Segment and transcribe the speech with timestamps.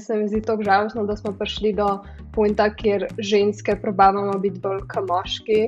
[0.00, 1.88] Se mi zdi tako žalostno, da smo prišli do
[2.34, 5.60] punta, kjer ženske probavamo biti bolj kot moški,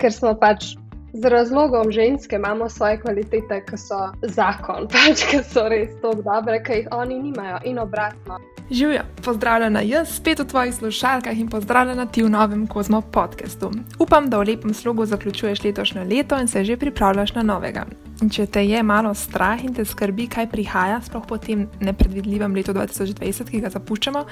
[0.00, 0.74] ker smo pač
[1.14, 6.62] z razlogom ženske imamo svoje kvalitete, ki so zakon, pač ki so res tako dobre,
[6.64, 8.40] ki jih oni nimajo in obratno.
[8.70, 13.70] Živijo, pozdravljena jaz, spet v tvojih slušalkah in pozdravljena ti v novem Kozmo podkastu.
[13.98, 17.84] Upam, da v lepem slogu zaključuješ letošnje leto in se že pripravljaš na novega.
[18.24, 22.54] In če te je malo strah in te skrbi, kaj prihaja, sploh po tem nepredvidljivem
[22.56, 24.22] letu 2020, ki ga zapuščamo,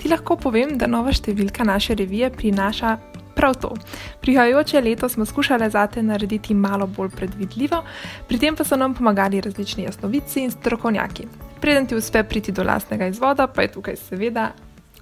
[0.00, 2.94] ti lahko povem, da nova številka naše revije prinaša
[3.36, 3.74] prav to.
[4.24, 7.82] Prihajajoče leto smo skušali zate narediti malo bolj predvidljivo,
[8.30, 11.28] pri tem pa so nam pomagali različni jasnovici in strokovnjaki.
[11.60, 14.48] Preden ti uspe priti do lastnega izvoda, pa je tukaj seveda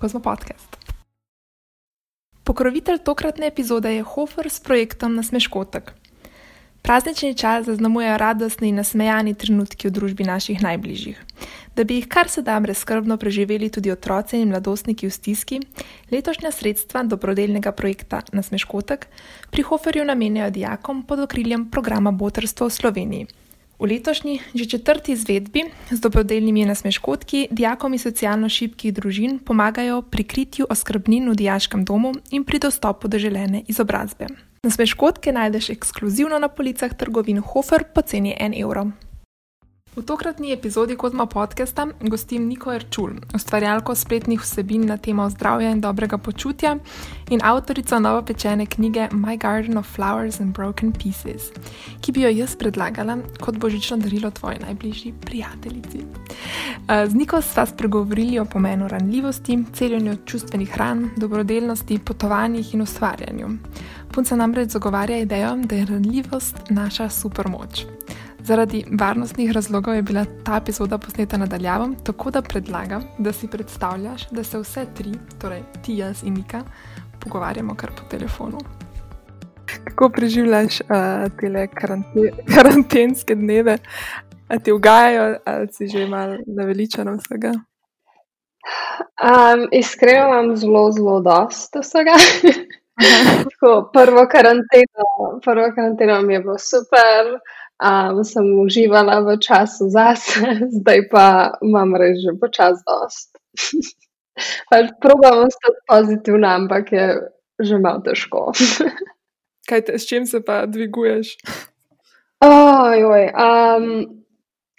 [0.02, 0.74] Kozmo Podcast.
[2.42, 5.99] Pokrovitelj tokratne epizode je Hofer s projektom Nasmeškotek.
[6.82, 11.18] Praznični čas zaznamujejo radostni in nasmejani trenutki v družbi naših najbližjih.
[11.76, 15.60] Da bi jih kar se da brezkrbno preživeli tudi otroci in mladostniki v stiski,
[16.10, 19.06] letošnja sredstva dobrodelnega projekta Nasmeškotek
[19.50, 23.26] pri Hoferju namenjajo dijakom pod okriljem programa Botrstvo v Sloveniji.
[23.80, 30.24] V letošnji, že četrti izvedbi z dobrodelnimi nasmeškotki dijakom iz socialno šibkih družin pomagajo pri
[30.24, 34.49] kritju oskrbnin v dijaškem domu in pri dostopu do želene izobrazbe.
[34.62, 38.90] Nasmeškotke najdeš ekskluzivno na policah trgovin Hofer po ceni 1 evro.
[39.96, 45.80] V tokratni epizodi Kozma podcasta gostim Niko Erčul, ustvarjalko spletnih vsebin na temo zdravja in
[45.80, 46.76] dobrega počutja
[47.30, 51.50] in avtorico novopečene knjige My Garden of Flowers and Broken Pieces,
[52.00, 56.04] ki bi jo jaz predlagala kot božično darilo tvoji najbližji prijateljici.
[56.86, 63.48] Z Niko sva spregovorili o pomenu ranljivosti, celjenju čustvenih ran, dobrodelnosti, potovanjih in ustvarjanju.
[64.14, 67.86] Punca namreč zagovarja idejo, da je ranljivost naša supermoč.
[68.44, 74.28] Zaradi varnostnih razlogov je bila ta epizoda posneta nadaljavo, tako da predlagam, da si predstavljaš,
[74.30, 76.62] da se vse tri, torej ti, jaz in Nika,
[77.20, 78.58] pogovarjamo kar po telefonu.
[79.84, 80.86] Kako preživljaš uh,
[81.40, 83.78] te karante karantenske dneve?
[84.48, 87.52] A ti ugajajo ali si že malo naveličen vsega?
[89.22, 92.14] Um, iskreno imam zelo, zelo dosto vsega.
[93.44, 95.06] Tako, prvo, karanteno,
[95.44, 97.38] prvo karanteno mi je bilo super,
[97.80, 100.40] um, sem uživala v času zase,
[100.80, 103.34] zdaj pa imam res že počas dost.
[104.70, 107.06] pač probamo stati pozitivna, ampak je
[107.60, 108.52] že malo težko.
[109.68, 111.36] Kaj te, s čim se pa dviguješ?
[112.40, 113.84] Ojoj, um,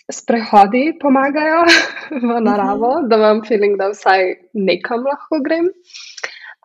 [0.10, 1.62] sprehodi pomagajo
[2.10, 3.08] v naravo, uh -huh.
[3.08, 5.70] da imam feeling, da vsaj nekam lahko grem.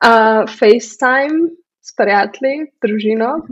[0.01, 1.53] Uh, FaceTime
[1.85, 3.45] s prijatelji, družino.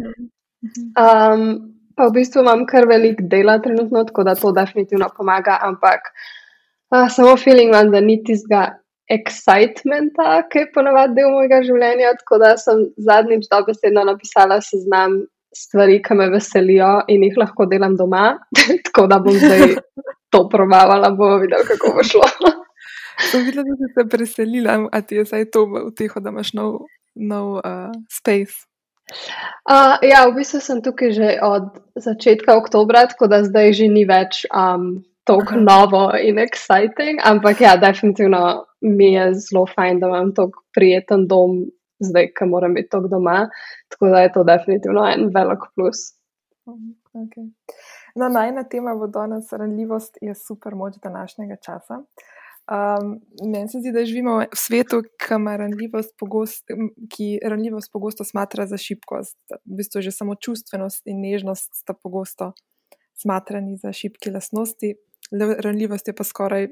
[0.96, 6.10] Um, pa v bistvu imam kar velik dela trenutno, tako da to definitivno pomaga, ampak
[6.94, 8.66] uh, samo feeling imam, da ni tistega
[9.12, 12.15] excitementa, ki je ponovadi del mojega življenja.
[12.22, 15.21] Tako da sem zadnjič dobesedno napisala seznam
[15.55, 18.38] stvari, ki me veselijo in jih lahko delam doma.
[18.88, 19.76] tako da bom zdaj
[20.34, 22.28] to probavala, bomo videli, kako bo šlo.
[23.31, 26.55] Sem videla, da si se preselila, a ti je zdaj to v teho, da imaš
[26.59, 26.81] nov,
[27.15, 28.65] nov uh, space.
[29.69, 34.04] Uh, ja, v bistvu sem tukaj že od začetka oktobra, tako da zdaj že ni
[34.09, 40.34] več um, tako novo in exciting, ampak ja, definitivno mi je zelo fajn, da imam
[40.37, 41.64] tako prijeten dom,
[42.00, 43.48] zdaj, ki moram biti tako doma.
[43.88, 46.12] Tako da je to definitivno en velik plus.
[46.66, 47.47] Okay.
[48.14, 52.00] No, najna tema vodovodna ranljivost je super moč današnjega časa.
[52.64, 56.64] Um, meni se zdi, da živimo v svetu, ranljivost pogost,
[57.12, 59.36] ki ranljivost pogosto smatra za šibkost.
[59.64, 62.52] V bistvu že samo čustvenost in nežnost sta pogosto
[63.14, 64.94] smatrani za šibke lasnosti,
[65.32, 66.69] ranljivost je pa skoraj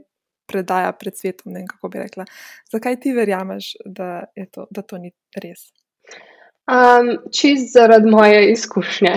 [0.46, 1.52] predaja pred svetom.
[1.52, 2.24] Ne, kako bi rekla.
[2.72, 5.68] Zakaj ti verjameš, da, to, da to ni res?
[6.72, 9.12] Um, čist zaradi moje izkušnje.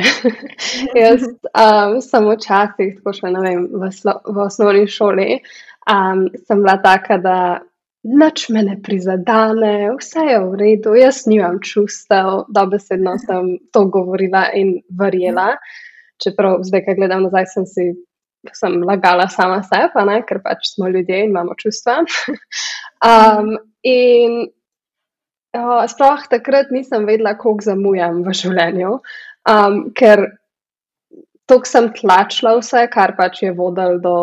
[1.04, 3.90] Jaz um, sem včasih, tako še ne vem, v,
[4.26, 5.28] v osnovni šoli
[5.92, 7.38] um, sem bila taka, da
[8.06, 13.86] nič me ne prizadene, vse je v redu, jaz nimam čustev, da besedno sem to
[13.90, 15.56] govorila in verjela.
[16.22, 17.88] Čeprav zdaj, ko gledam nazaj, sem si
[18.54, 22.04] sem lagala sama sebe, ker pač smo ljudje in imamo čustva.
[23.10, 24.46] um, in
[25.58, 28.98] oh, sploh takrat nisem vedela, koliko zamujam v življenju,
[29.50, 30.28] um, ker.
[31.46, 34.14] Tok sem tlačila vse, kar pač je vodilo do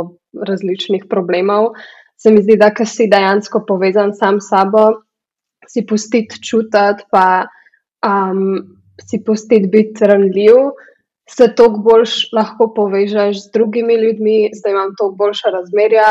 [0.49, 1.73] različnih problemov.
[2.17, 4.84] Se mi zdi, da ki si dejansko povezan sam s sabo,
[5.69, 7.46] si pustiti čutiti, pa
[8.06, 8.62] um,
[9.02, 10.73] si pustiti biti ranljiv,
[11.31, 12.06] se toliko bolj
[12.37, 16.08] lahko povežeš z drugimi ljudmi, zdaj imam toliko boljša razmerja,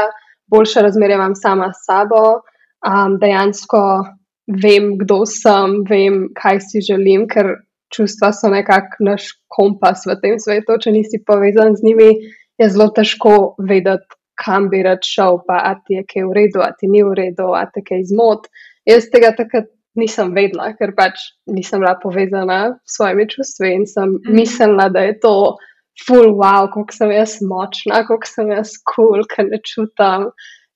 [0.51, 2.41] boljša razmerja imam sama s sabo.
[2.81, 3.81] um, dejansko
[4.47, 7.61] vem, kdo sem, vem, kaj si želim, ker
[7.93, 10.79] čustva so nekako naš kompas v tem svetu.
[10.81, 12.09] Če nisi povezan z njimi,
[12.61, 16.63] je zelo težko vedeti, kam bi rad šel, pa a ti je kaj v redu,
[16.65, 18.47] a ti ni v redu, a te kaj zmot.
[18.89, 19.69] Jaz tega takrat
[19.99, 21.19] nisem vedela, ker pač
[21.51, 24.33] nisem bila povezana s svojimi čustvi in sem mm.
[24.37, 25.35] mislila, da je to.
[26.07, 30.29] Ful, wow, kako sem jaz močna, kako sem jaz kul, cool, ker ne čutim.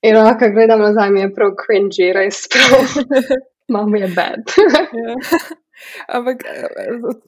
[0.05, 2.97] In lahko gledam nazaj, mi je prav cringy, res prav.
[3.73, 4.51] Mama je bed.
[6.07, 6.43] Ampak,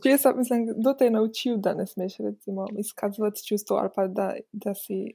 [0.04, 4.08] če sem, mislim, kdo te je naučil, da ne smeš recimo, izkazati čustvo ali pa
[4.08, 5.14] da, da si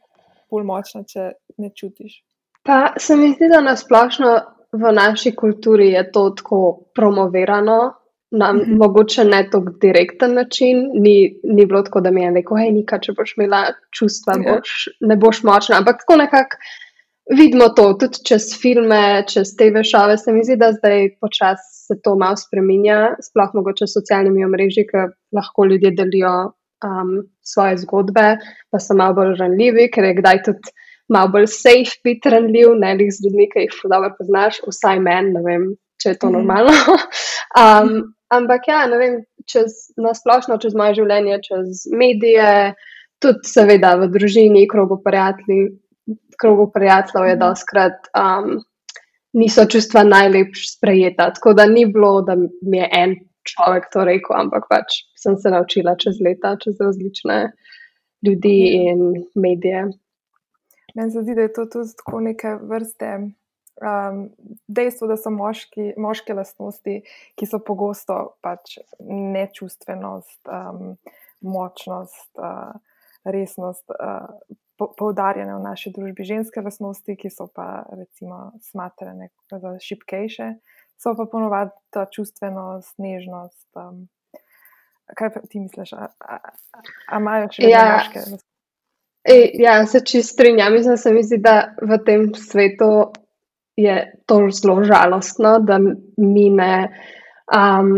[0.50, 2.20] bolj močna, če ne čutiš?
[2.62, 4.34] Pa se mi zdi, da nasplošno
[4.72, 6.62] v naši kulturi je to tako
[6.94, 7.80] promovirano.
[8.32, 8.78] Na mm -hmm.
[8.78, 13.00] mogoče ne tako direkten način, ni, ni bilo tako, da mi je rekel, hej, nikaj,
[13.00, 13.58] če boš imela
[13.90, 14.46] čustva, yeah.
[14.46, 14.54] Ja.
[14.54, 15.76] boš, ne boš močna.
[15.78, 16.56] Ampak tako nekako
[17.30, 20.16] vidimo to tudi čez filme, čez te vešave.
[20.18, 24.86] Se mi zdi, da zdaj počasi se to malo spremenja, sploh mogoče s socialnimi omrežji,
[24.90, 26.34] ker lahko ljudje delijo
[26.86, 28.36] um, svoje zgodbe,
[28.70, 30.74] pa so malo bolj ranljivi, ker je kdaj tudi
[31.12, 35.34] malo bolj safe biti ranljiv, ne le z ljudmi, ki jih dobro poznaš, vsaj meni,
[35.36, 35.68] ne vem,
[36.02, 36.38] če je to mm.
[36.38, 36.96] normalno.
[37.62, 37.92] um,
[38.32, 39.20] ampak ja, ne vem,
[39.50, 42.72] čez nasplošno, čez moje življenje, čez medije.
[43.22, 45.68] Tudi, seveda, v družini, krogu prijateljev,
[46.40, 48.60] krogu prijateljev je doskrat um,
[49.32, 51.32] niso čustva najlepše sprejeta.
[51.32, 55.50] Tako da ni bilo, da mi je en človek to rekel, ampak pač sem se
[55.50, 57.52] naučila čez leta, čez različne
[58.26, 59.88] ljudi in medije.
[60.94, 63.14] Meni se zdi, da je to tudi tako neke vrste.
[63.82, 64.28] Um,
[64.68, 67.00] dejstvo, da so moški, moške lastnosti,
[67.34, 70.92] ki so pogosto pač nečustvenost, um,
[71.40, 72.76] močnost, uh,
[73.24, 74.28] resnost, uh,
[74.78, 80.48] poudarjene v naši družbi, ženske lastnosti, ki so pa recimo smatrane za šipkejše,
[81.00, 83.68] so pa ponovadi ta čustvenost, nežnost.
[83.76, 84.08] Um,
[85.18, 87.84] kaj pa ti misliš, ali imajo še ja.
[87.96, 88.42] moške?
[89.22, 90.72] E, ja, se čisto strinjam.
[90.72, 93.12] Mislim, se mi zdi, da v tem svetu
[93.76, 93.96] je
[94.26, 96.88] to zelo žalostno, da mi ne,
[97.54, 97.92] um,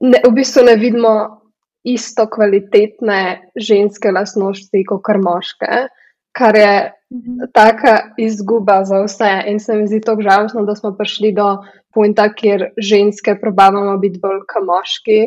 [0.00, 1.39] ne v bistvu ne vidimo
[1.84, 5.88] isto kvalitetne ženske lastnosti kot moške
[6.32, 7.50] kar je mhm.
[7.52, 9.42] taka izguba za vse.
[9.46, 11.56] In se mi zdi to žalostno, da smo prišli do
[11.94, 15.20] punta, kjer ženske probavamo biti bolj kot moški,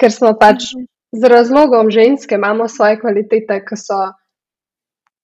[0.00, 0.86] ker smo pač mhm.
[1.12, 4.04] z razlogom ženske, imamo svoje kvalitete, ki so.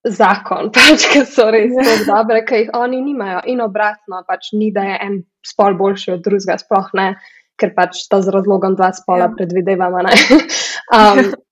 [0.01, 1.99] Zakon, pač, ki so res ja.
[2.09, 6.23] dobre, ki jih oni nimajo, in obratno, pač ni, da je en spol boljši od
[6.25, 7.11] drugega, sploh ne,
[7.61, 9.35] ker pač to z razlogom dva spola ja.
[9.37, 10.01] predvidevamo.
[10.91, 11.33] Um,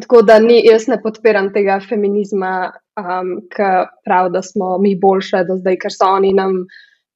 [0.00, 3.68] Tako da ni, jaz ne podpiram tega feminizma, um, ki
[4.06, 6.62] pravi, da smo mi boljše do zdaj, ker so oni nam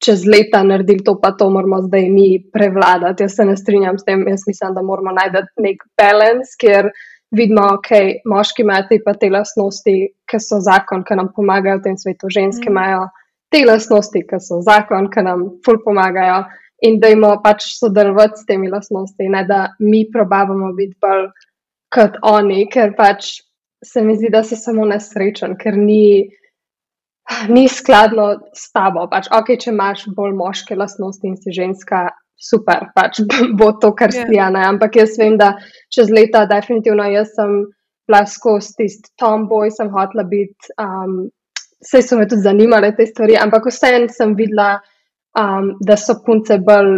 [0.04, 3.24] čez leta naredili to, pa to moramo zdaj mi prevladati.
[3.24, 6.90] Jaz se ne strinjam s tem, jaz mislim, da moramo najti nek balans, kjer
[7.32, 9.96] vidimo, da okay, moški imajo pa te lastnosti,
[10.28, 12.76] ki so zakon, ki nam pomagajo v tem svetu, ženske mm.
[12.76, 13.08] imajo
[13.48, 16.44] te lastnosti, ki so zakon, ki nam ful pomagajo.
[16.84, 21.30] In da imamo pač sodelovati s temi lastnostmi, ne da mi probavamo biti bolj
[21.96, 23.38] kot oni, ker pač
[23.84, 26.28] se mi zdi, da si samo nesrečen, ker ni,
[27.48, 29.06] ni skladno s tabo.
[29.10, 32.06] Pač, ok, če imaš bolj moške lastnosti in si ženska,
[32.37, 33.21] super, pač
[33.59, 34.52] bo to, kar si yeah.
[34.52, 34.68] Ja.
[34.68, 35.54] Ampak jaz vem, da
[35.92, 37.64] čez leta, definitivno, jaz sem
[38.06, 40.75] plasko s tisti tomboy, sem hotela biti.
[40.80, 41.26] Um,
[41.85, 44.78] Vse so me tudi zanimale te stvari, ampak vseeno sem videla,
[45.37, 46.94] um, da so punce bolj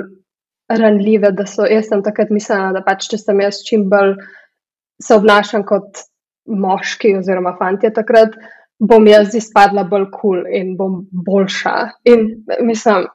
[0.70, 1.32] ranljive.
[1.50, 4.14] So, jaz sem takrat mislila, da pač, če sem jaz čim bolj
[5.02, 6.04] se obnašam kot
[6.48, 8.34] moški oziroma fanti takrat,
[8.78, 11.74] bom jaz izpadla bolj kul cool in bom boljša.
[12.12, 12.28] In
[12.66, 13.08] mislim,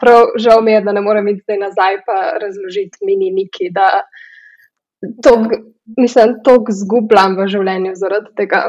[0.00, 4.04] prav žal mi je, da ne morem iti zdaj nazaj pa razložiti mini neki, da
[5.24, 5.34] to,
[5.98, 8.62] mislim, to zgubljam v življenju zaradi tega.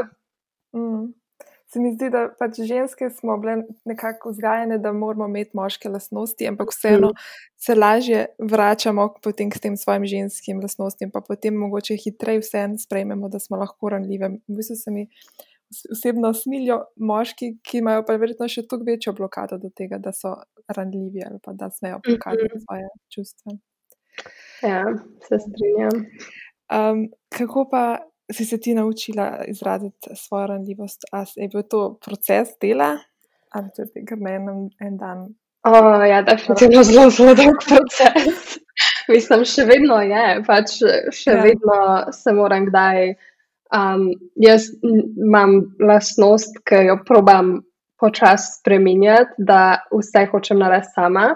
[0.75, 1.14] Mm
[1.75, 3.57] se mi zdi, da pač ženske smo bile
[3.89, 7.25] nekako vzgajene, da moramo imeti moške lastnosti, ampak vseeno mm.
[7.59, 13.27] se lažje vračamo potem k tem svojim ženskim lastnostim, pa potem mogoče hitreje vse sprejmemo,
[13.29, 14.29] da smo lahko ranljive.
[14.47, 15.03] V bistvu se mi
[15.91, 20.31] osebno smilijo moški, ki imajo pa verjetno še toliko večjo blokado do tega, da so
[20.71, 22.65] ranljivi ali pa da smejo pokazati mm -hmm.
[22.65, 23.57] svoje čustva.
[24.63, 24.83] Ja,
[25.27, 26.05] se strinjam.
[26.71, 27.99] Um, kako pa
[28.31, 31.05] si se ti naučila izraziti svojo ranljivost?
[31.11, 32.95] Ali je bil to proces dela
[33.55, 35.27] ali če ti ga menim en dan?
[35.65, 38.57] Oh, ja, definitivno zelo, zelo dolg proces.
[39.13, 40.75] Mislim, še vedno je, pač
[41.15, 41.39] še ja.
[41.45, 41.77] vedno
[42.13, 43.15] se moram kdaj.
[43.75, 47.57] Um, jaz imam lastnost, ki jo probam
[48.01, 51.31] počasi spremenjati, da vse hočem narediti sama.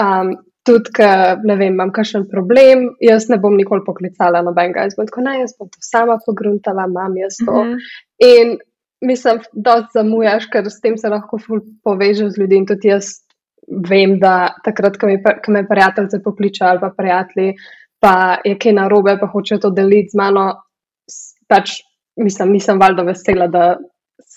[0.00, 0.34] Um,
[0.66, 5.08] tudi, ker ne vem, imam kakšen problem, jaz ne bom nikoli poklicala nobenega, jaz bom
[5.08, 7.64] tako, ne, jaz bom to sama pogruntala, imam jaz to.
[7.64, 7.78] Mm -hmm.
[8.26, 8.58] In
[9.00, 11.38] mislim, da zamujaš, ker s tem se lahko
[11.84, 12.56] povežeš z ljudmi.
[12.56, 13.06] In tudi jaz
[13.88, 17.54] vem, da takrat, ko me, me prijateljice pokličejo ali pa prijatelji,
[18.00, 20.44] pa je kaj narobe, pa hočejo to deliti z mano,
[21.48, 21.80] pač
[22.16, 23.76] mislim, nisem valjda vesela, da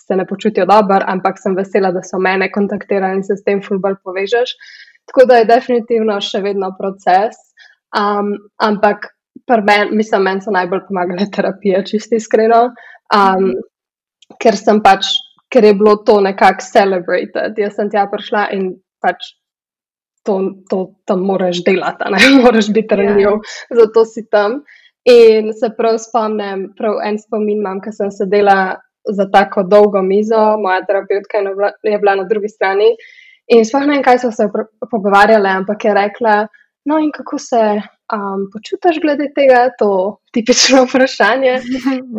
[0.08, 3.62] se ne počutijo dobro, ampak sem vesela, da so mene kontaktirali in se s tem
[3.62, 4.56] fulbol povežeš.
[5.10, 7.38] Tako da je definitivno še vedno proces.
[7.94, 9.12] Um, ampak,
[9.50, 12.64] men, mislim, meni so najbolj pomagale terapije, čisto iskreno.
[13.14, 13.52] Um,
[14.42, 15.12] ker sem pač,
[15.54, 17.60] ker je bilo to nekako celebrated.
[17.60, 18.72] Jaz sem tja prišla in
[19.04, 19.34] pač
[20.24, 23.60] to, to tam moraš delati, ne moraš biti ranjiv, yeah.
[23.82, 24.64] zato si tam.
[25.04, 30.40] In se prav spomnim, prav en spomin imam, ker sem sedela za tako dolgo mizo,
[30.64, 31.42] moja terapeutka
[31.84, 32.94] je bila na drugi strani.
[33.52, 34.48] In sploh ne vem, kaj so se
[34.92, 36.36] pogovarjali, ampak je rekla,
[36.86, 37.62] no in kako se
[38.16, 41.60] um, počutiš glede tega, to tipično vprašanje.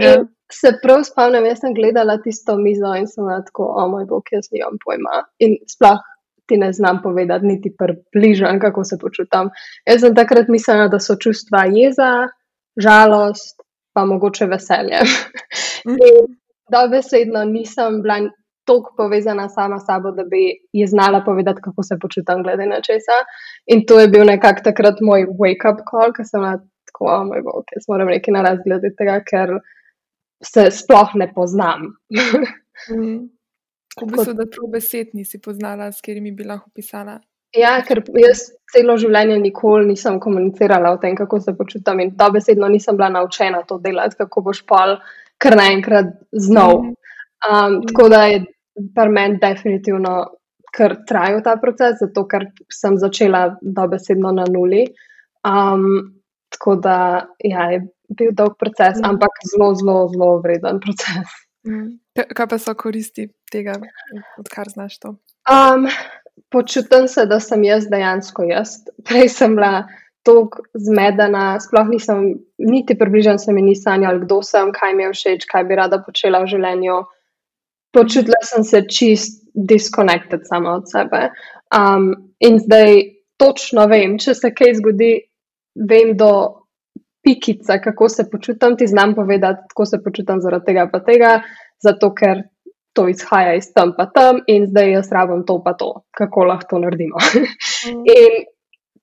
[0.01, 0.17] ja.
[0.53, 4.51] Se prav spomnim, jaz sem gledala tisto mizo in sem tako, o moj bog, jaz
[4.53, 5.23] nimam pojma.
[5.43, 6.03] In sploh
[6.47, 9.49] ti ne znam povedati, niti približno, kako se počutam.
[9.89, 12.29] Jaz sem takrat mislila, da so čustva jeza,
[12.77, 13.65] žalost,
[13.95, 15.01] pa mogoče veselje.
[15.89, 16.37] In
[16.73, 18.21] dobesedno nisem bila
[18.65, 20.43] toliko povezana sama s sabo, da bi
[20.73, 23.19] ji znala povedati, kako se počutim glede na česa.
[23.67, 26.43] In to je bil nekako takrat moj wake-up call, ker sem
[26.89, 29.59] tako, oh moj bog, jaz moram nekaj narediti glede tega, ker
[30.45, 31.93] se sploh ne poznam.
[32.91, 33.21] mm.
[34.03, 37.21] V bistvu, da to besed nisi poznala, s katerimi bi lahko pisala.
[37.55, 42.27] Ja, ker jaz celo življenje nikoli nisem komunicirala o tem, kako se počutim, in to
[42.35, 44.97] besedno nisem bila naučena to delati, kako boš pol
[45.39, 46.83] kar naenkrat znov.
[46.83, 46.95] Mm.
[47.45, 48.41] Um, tako da je
[48.75, 50.15] pri meni definitivno
[50.75, 54.87] kar trajal ta proces, zato ker sem začela dobesedno na nuli.
[55.47, 56.15] Um,
[56.55, 56.97] tako da
[57.45, 59.07] ja, je bil dolg proces, mm.
[59.09, 61.35] ampak zelo, zelo, zelo vreden proces.
[61.67, 61.99] Mm.
[62.37, 63.79] Kaj pa so koristi tega,
[64.39, 65.17] odkar znaš to?
[65.51, 65.89] Um,
[66.53, 68.79] počutim se, da sem jaz dejansko jaz.
[69.09, 69.87] Prej sem bila
[70.25, 75.11] tako zmedena, sploh nisem, niti približno se mi ni sanjala, kdo sem, kaj mi je
[75.13, 77.03] všeč, kaj bi rada počela v življenju
[77.95, 81.29] počutila sem se čist disconnected sama od sebe.
[81.75, 83.01] Um, in zdaj
[83.41, 85.13] točno vem, če se kaj zgodi,
[85.75, 86.31] vem do
[87.25, 91.39] pikice, kako se počutim, ti znam povedati, kako se počutim zaradi tega pa tega,
[91.83, 92.43] zato ker
[92.95, 96.77] to izhaja iz tam pa tam in zdaj jaz rabim to pa to, kako lahko
[96.77, 97.23] to naredimo.
[97.85, 98.01] Mm.
[98.09, 98.45] in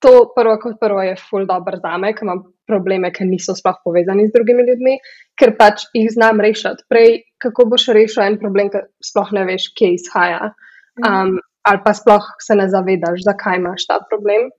[0.01, 3.77] to prvo kot prvo je ful dobro za me, ker imam probleme, ki niso sploh
[3.85, 4.97] povezani z drugimi ljudmi,
[5.37, 6.87] ker pač jih znam rešiti.
[6.89, 8.81] Prej, kako boš rešil en problem, ki
[9.11, 10.51] sploh ne veš, kje izhaja,
[10.99, 11.07] mhm.
[11.07, 11.39] um,
[11.69, 14.49] ali pa sploh se ne zavedaš, zakaj imaš ta problem.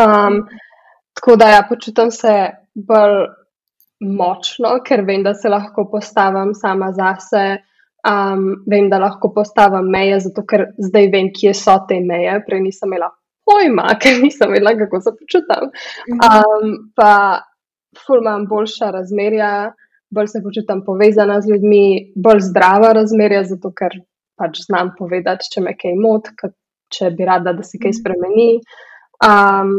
[0.00, 0.40] Um,
[1.14, 2.32] tako da ja, počutim se
[2.74, 3.26] bolj
[4.00, 7.44] močno, ker vem, da se lahko postavim sama zase.
[8.04, 12.60] Um, vem, da lahko postavim meje, zato ker zdaj vem, kje so te meje, prej
[12.64, 13.08] nisem imela
[13.48, 15.70] pojma, ker nisem vedela, kako se počutim.
[16.16, 17.12] Um, pa,
[18.04, 19.52] ful imam boljša razmerja,
[20.14, 23.96] bolj se počutim povezana z ljudmi, bolj zdrava razmerja, zato ker
[24.38, 26.50] pač znam povedati, če me kaj moti,
[26.94, 28.00] če bi rada, da se kaj mhm.
[28.00, 28.50] spremeni.
[29.24, 29.74] Um,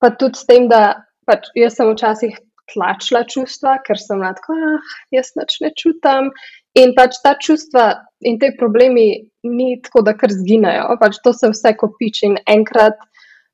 [0.00, 2.36] pa tudi s tem, da pač jaz sem včasih
[2.72, 6.32] tlačila čustva, ker sem lahko, ah, jaz noč ne čutim.
[6.76, 7.86] In pač ta čustva
[8.28, 9.06] in te problemi
[9.46, 12.98] ni tako, da kar zginejo, pač to se vse kopiči in enkrat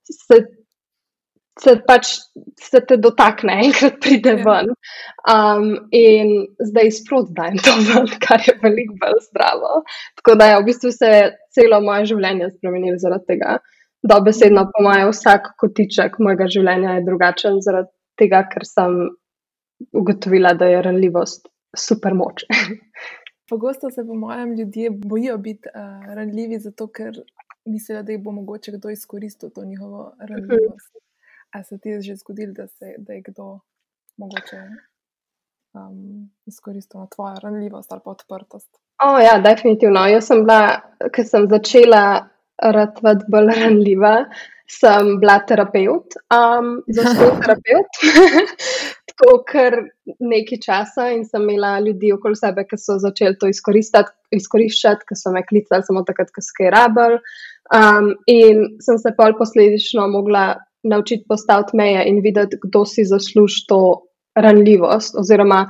[0.09, 0.39] se,
[1.61, 2.15] se pač
[2.59, 4.41] se te dotakne, enkrat pride ja.
[4.47, 4.73] ven.
[5.31, 6.33] Um, in
[6.71, 9.83] zdaj sproti dajem to ven, kar je veliko bolj zdravo.
[10.21, 11.13] Tako da je v bistvu se
[11.55, 13.57] celo moje življenje spremenilo zaradi tega.
[14.03, 18.97] Dobesedno po mojem, vsak kotiček mojega življenja je drugačen zaradi tega, ker sem
[19.95, 22.45] ugotovila, da je ranljivost super moč.
[23.51, 27.21] Pogosto se po mojem ljudje bojijo biti uh, ranljivi, zato ker
[27.65, 30.97] mislijo, da jih bo mogoče kdo izkoristil to njihovo ranljivost.
[31.51, 32.67] A se ti je že zgodilo, da,
[32.99, 33.59] da je kdo
[34.17, 34.57] mogoče
[35.75, 38.79] um, izkoristil tvojo ranljivost ali pa odprtost?
[39.05, 40.07] O, ja, definitivno.
[40.07, 40.81] Jaz sem bila,
[41.13, 42.29] ker sem začela
[42.63, 44.13] radvati bolj ranljiva,
[44.71, 48.03] sem bila terapeut, um, zelo terapeut.
[49.13, 49.77] Tako kar
[50.21, 55.33] nekaj časa in sem imela ljudi okoli sebe, ki so začeli to izkoriščati, ki so
[55.35, 57.21] me klicali samo takrat, ko so kaj rabili.
[57.77, 60.47] Um, in sem se pol posledično mogla
[60.83, 63.83] naučiti postaviti meje in videti, kdo si zasluži to
[64.35, 65.67] ranljivost, oziroma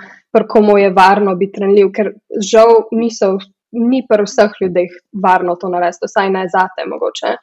[0.48, 2.12] komu je varno biti ranljiv, ker
[2.52, 3.36] žal niso
[3.72, 7.36] ni pri vseh ljudeh varno to narediti, vsaj ne zate mogoče.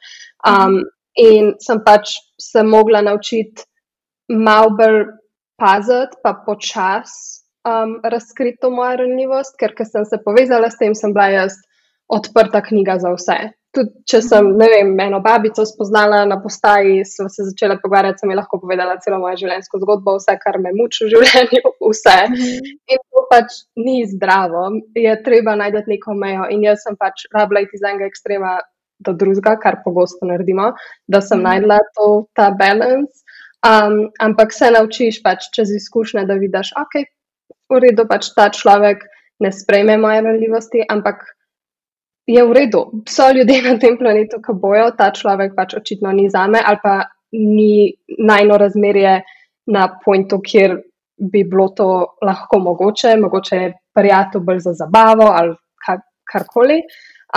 [0.48, 0.80] Um,
[1.18, 3.66] in sem pač se mogla naučiti
[4.28, 5.04] malo bolj
[5.60, 11.12] paziti, pa počasi um, razkriti to mojo ranljivost, ker sem se povezala s tem, sem
[11.14, 11.58] bila jaz
[12.08, 13.38] odprta knjiga za vse.
[13.70, 18.32] Tudi če sem, ne vem, eno babico spoznala na postaji, sem se začela pogovarjati, sem
[18.32, 22.16] ji lahko povedala celo mojo življenjsko zgodbo, vse, kar me muči v življenju, vse.
[22.90, 24.64] In to pač ni zdravo,
[24.98, 26.48] je treba najti neko mejo.
[26.50, 28.58] In jaz sem pač rabila iz enega ekstrema
[29.00, 30.72] do drugega, kar pogosto naredimo,
[31.08, 33.22] da sem najdla to, ta balans.
[33.60, 37.02] Um, ampak se naučiš pač čez izkušnje, da vidiš, ok,
[37.70, 39.04] v redu, pač ta človek
[39.40, 41.24] ne sprejme moje ranljivosti, ampak
[42.26, 42.82] je v redu.
[43.08, 46.80] So ljudje na tem planetu, ki bojo, ta človek pač očitno ni za me, ali
[46.82, 46.96] pa
[47.32, 49.20] ni najno razmerje
[49.70, 50.80] na pointu, kjer
[51.20, 55.56] bi bilo to lahko mogoče, mogoče je prijatelj bolj za zabavo ali
[56.32, 56.80] karkoli.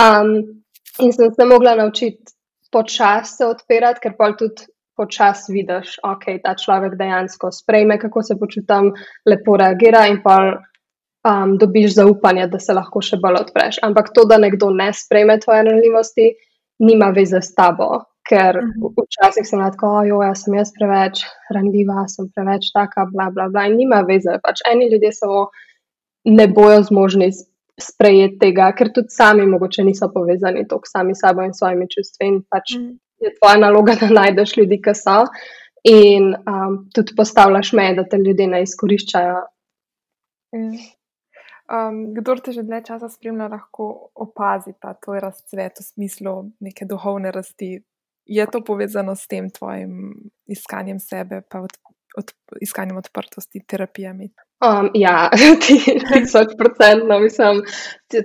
[0.00, 0.62] Um,
[1.04, 2.32] in sem se mogla naučiti
[2.72, 8.38] počasi odpirati, ker pa tudi počasi vidiš, da okay, ta človek dejansko sprejme, kako se
[8.40, 8.92] počutam,
[9.26, 10.38] lepo reagira in pa
[11.24, 13.80] um, dobiš zaupanje, da se lahko še bolj odpreš.
[13.82, 16.32] Ampak to, da nekdo ne sprejme tvoje ranljivosti,
[16.84, 18.04] nima veze s tabo.
[18.24, 18.94] Ker mhm.
[19.04, 23.66] včasih sem lahko, jo, jaz sem jaz preveč ranljiva, sem preveč taka, bla, bla, bla.
[23.68, 24.38] In nima veze.
[24.44, 25.48] Pač eni ljudje samo
[26.24, 27.28] ne bojo zmožni
[27.80, 32.30] sprejeti tega, ker tudi sami mogoče niso povezani tako sami s sabo in svojimi čustvi.
[32.30, 32.92] In pač mm.
[33.24, 35.22] Je tvoja naloga, da najdeš ljudi, ki so.
[35.84, 39.40] In um, tudi postavljaš meje, da te ljudje ne izkoriščajo.
[40.56, 40.84] Mm.
[41.64, 43.88] Um, kdor te že dlje časa spremlja, lahko
[44.20, 47.78] opazi ta tvoj razcvet v smislu neke duhovne rasti.
[48.24, 50.12] Je to povezano s tem tvojim
[50.48, 51.76] iskanjem sebe, pa od,
[52.16, 54.30] od, iskanjem odprtosti, terapijami?
[54.62, 55.30] Um, ja,
[55.62, 55.76] ti
[56.12, 57.62] tisoč procentno, mislim,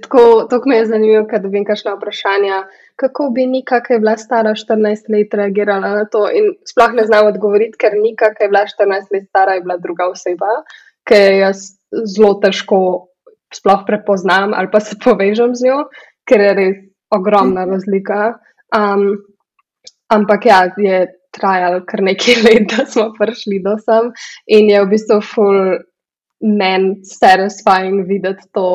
[0.01, 2.63] tako, tako me je zanimivo, kad dobim kakšna vprašanja,
[2.95, 6.27] kako bi Nika, ki je bila stara 14 let, reagirala na to?
[6.31, 9.77] In sploh ne znam odgovoriti, ker Nika, ki je bila 14 let stara, je bila
[9.77, 10.51] druga oseba,
[11.07, 11.65] ki je jaz
[12.15, 12.79] zelo težko
[13.55, 15.79] sploh prepoznam ali pa se povežem z njo,
[16.29, 16.75] ker je res
[17.15, 18.35] ogromna razlika.
[18.77, 19.17] Um,
[20.13, 24.11] ampak ja, je trajalo kar nekaj let, da smo prišli do sem
[24.47, 25.79] in je v bistvu full
[26.39, 28.69] men satisfying videti to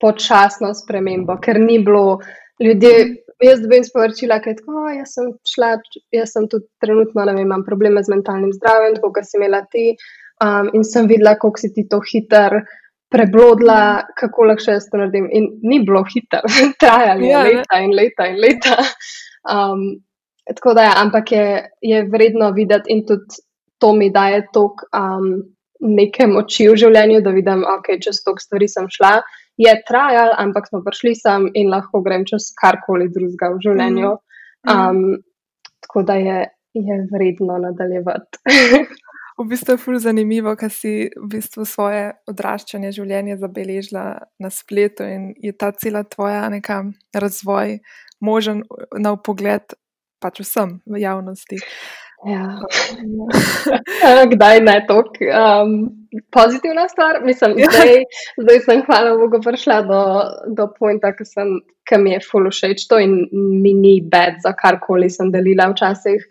[0.00, 2.18] počasno spremembo, ker ni bilo
[2.62, 3.22] ljudi.
[3.44, 5.74] Jaz dobim sporočila, da oh, sem šla,
[6.14, 9.60] jaz sem tudi trenutno, ne vem, imam probleme z mentalnim zdravjem, tako kot si imela
[9.68, 9.90] ti.
[10.40, 12.62] Um, in sem videla, kako si ti to hiter
[13.12, 15.28] preblodila, kako lahko jaz to naredim.
[15.36, 16.40] In ni bilo hitro,
[16.80, 18.78] trajalo je ja, leta in leta in leta.
[19.52, 19.84] Um,
[20.48, 21.46] tako da, ja, ampak je,
[21.92, 23.44] je vredno videti in tudi
[23.78, 28.44] to mi daje toliko um, neke moči v življenju, da vidim, da okay, čez toliko
[28.44, 29.20] stvari sem šla.
[29.60, 34.12] Je trajal, ampak smo prišli sem in lahko grem čez karkoli drugega v življenju.
[34.68, 35.02] Um,
[35.86, 36.38] tako da je,
[36.76, 38.42] je vredno nadaljevati.
[39.38, 44.04] v bistvu je ful zanimivo, ker si v bistvu svoje odraščanje, življenje zabeležila
[44.40, 46.82] na spletu in je ta cela tvoja neka
[47.14, 47.78] razvoj
[48.24, 48.64] možen
[48.96, 49.76] na pogled
[50.20, 51.60] pač vsem v javnosti.
[52.24, 52.58] Ja.
[54.32, 55.74] Kdaj ne tako um,
[56.32, 57.20] pozitivna stvar?
[57.24, 57.68] Mislim, ja.
[57.70, 58.04] zdaj,
[58.40, 60.02] zdaj sem, hvala Bogu, prišla do,
[60.56, 64.56] do pointa, ki, sem, ki mi je ful všeč to in mi ni bed za
[64.56, 66.24] karkoli sem delila včasih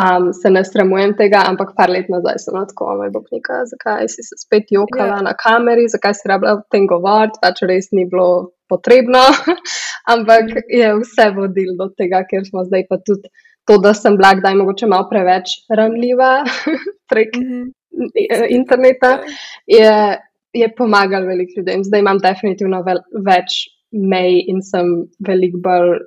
[0.00, 4.08] um, se ne sramujem tega, ampak par let nazaj sem tako, moj bog, nika, zakaj
[4.12, 5.16] si se spet jokala yeah.
[5.16, 5.26] Ja.
[5.28, 9.22] na kameri, zakaj si rabila o tem govoriti, pač res ni bilo potrebno,
[10.14, 13.30] ampak je vse vodil do tega, ker smo zdaj pa tudi
[13.66, 16.44] to, da sem bila kdaj mogoče malo preveč ranljiva
[17.10, 18.46] prek mm -hmm.
[18.48, 19.18] interneta,
[19.66, 20.18] je,
[20.52, 21.84] je pomagal velik ljudem.
[21.84, 25.98] Zdaj imam definitivno vel, več mej in sem veliko bolj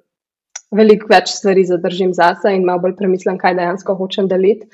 [0.72, 4.68] veliko več stvari zadržim zase in malo bolj premislim, kaj dejansko hočem deliti.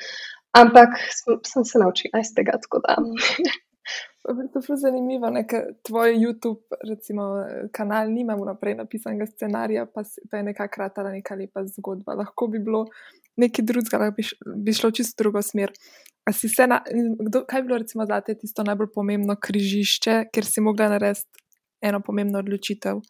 [0.55, 2.95] Ampak sem, sem se naučila iz tega, tako da.
[4.25, 10.43] To je zanimivo, ker tvoj YouTube recimo, kanal nima vnaprej napisanega scenarija, pa, pa je
[10.43, 12.15] neka kratka, neka lepa zgodba.
[12.17, 12.85] Lahko bi bilo
[13.37, 14.25] nekaj drugega, bi,
[14.65, 15.73] bi šlo čisto drugo smer.
[16.67, 16.81] Na,
[17.19, 21.45] kdo, kaj je bilo recimo za te tisto najbolj pomembno križišče, ker si mogla narediti
[21.85, 23.03] eno pomembno odločitev?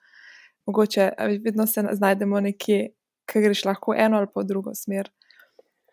[0.65, 1.11] mogoče
[1.45, 2.89] vedno se znajdemo nekje,
[3.25, 5.09] ki greš lahko eno ali pa drugo smer.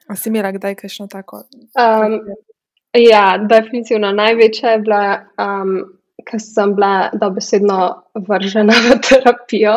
[0.09, 1.37] A si imela kdaj kakšno tako?
[1.37, 2.19] Um,
[2.99, 5.03] ja, definitivno največja je bila,
[5.41, 5.77] um,
[6.29, 7.79] ker sem bila dobesedno
[8.29, 9.77] vržena v terapijo.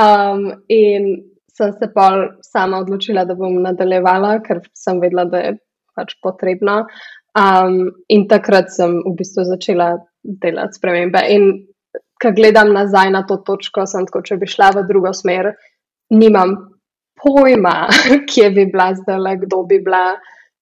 [0.00, 1.24] Um, in
[1.56, 2.08] sem se pa
[2.42, 5.56] sama odločila, da bom nadaljevala, ker sem vedela, da je
[5.96, 6.84] pač potrebno.
[7.36, 11.20] Um, in takrat sem v bistvu začela delati spremembe.
[11.32, 11.50] In
[12.22, 15.52] ko gledam nazaj na to točko, sem tako, če bi šla v drugo smer,
[16.14, 16.54] nimam
[17.20, 17.76] pojma,
[18.30, 20.16] kje bi bila zdaj, kdo bi bila.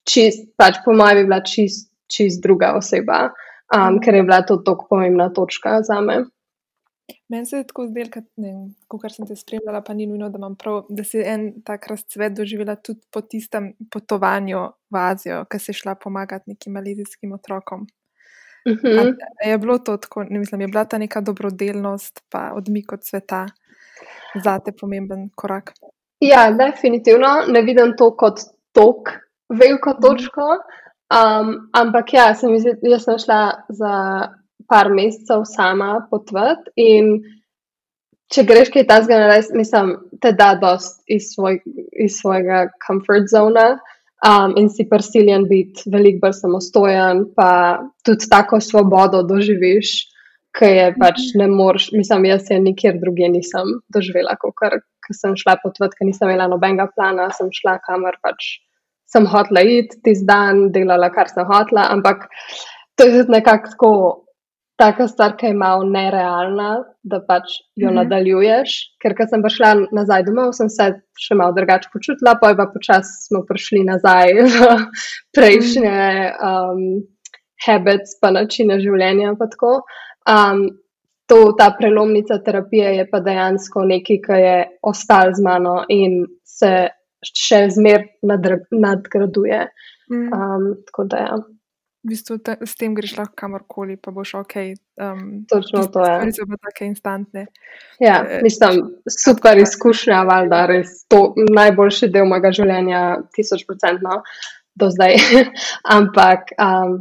[0.09, 3.31] Čist, pač po mojem, bi bila čist, čist druga oseba,
[3.75, 6.25] um, ker je bila to tako pomembna točka za me.
[7.29, 8.23] Meni se je tako zdelo,
[8.89, 12.37] kot sem te spremljala, pa ni nujno, da imam prav, da si en tak razcvet
[12.37, 14.63] doživela tudi po tistem potovanju
[14.93, 17.87] v Azijo, ki si šla pomagati nekim malezijskim otrokom.
[18.65, 18.87] Uh mhm.
[18.87, 19.15] -huh.
[19.45, 23.47] Je bilo to tako, ne mislim, je bila ta neka dobrodelnost, pa odmik od sveta,
[24.45, 25.73] za te pomemben korak?
[26.21, 28.41] Ja, definitivno ne vidim to kot
[28.73, 29.11] tok,
[29.61, 30.03] veliko mhm.
[30.03, 30.49] točko.
[31.15, 33.95] Um, ampak ja, sem, jaz sem šla za
[34.69, 36.73] par mesecev sama potvati.
[36.81, 37.19] In
[38.33, 41.61] če greš kaj tasga narediti, mislim, te da dost iz, svoj,
[41.93, 43.75] iz svojega comfort zona
[44.25, 47.51] um, in si prisiljen biti veliko bolj samostojen, pa
[48.07, 49.95] tudi tako svobodo doživiš,
[50.55, 51.43] ki je pač mhm.
[51.43, 51.91] ne moreš.
[51.93, 54.79] Mislim, jaz se nikjer drugje nisem doživela, kot kar
[55.13, 58.55] sem šla potvati, ker nisem imela nobenega plana, sem šla kamor pač.
[59.15, 62.27] Sem hotela iti tisti dan, delala, kar sem hotela, ampak
[62.99, 63.91] to je nekako tako
[64.77, 66.71] taka stvar, ki je malo nerealna,
[67.03, 67.97] da pač jo mm -hmm.
[67.97, 68.71] nadaljuješ.
[69.03, 72.67] Ker, ko sem prišla nazaj domov, sem se še malo drugače počutila, pa je pa
[72.75, 74.71] počasi smo prišli nazaj v
[75.37, 76.81] prejšnje um,
[77.67, 79.35] habits, pa načine življenja.
[79.39, 79.47] Pa
[80.35, 80.67] um,
[81.27, 86.89] to, ta prelomnica terapije je pa dejansko nekaj, kar je ostal z mano in se
[87.33, 88.11] še zmeraj
[88.73, 89.67] nadgraduje.
[90.13, 90.31] Mm.
[90.33, 91.27] Um, tako da.
[91.29, 91.37] Ja
[92.05, 94.55] v bistvu te, s tem greš lahko kamorkoli, pa boš ok.
[95.01, 96.13] Um, Točno to je.
[96.13, 97.47] Stvari so pa take instantne.
[98.01, 103.01] Ja, e, mislim, super izkušnja, valjda, res to najboljši del mojega življenja,
[103.37, 104.21] tisoč procentno
[104.77, 105.17] do zdaj.
[105.97, 106.99] Ampak um,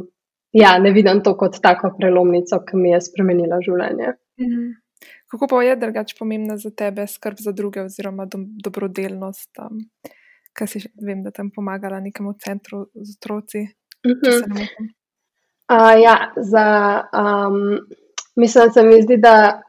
[0.56, 4.16] ja, ne vidim to kot tako prelomnico, ki mi je spremenila življenje.
[4.40, 4.72] Mhm.
[5.34, 9.80] Kako pa je drugače pomembna za tebe skrb za druge, oziroma do, dobrodelnost, um,
[10.54, 13.64] kaj si vem, da tam pomagala nekemu centru z otroci?
[14.06, 16.66] Uh, ja, za,
[17.18, 17.80] um,
[18.36, 19.62] mislim, da se mi zdi, da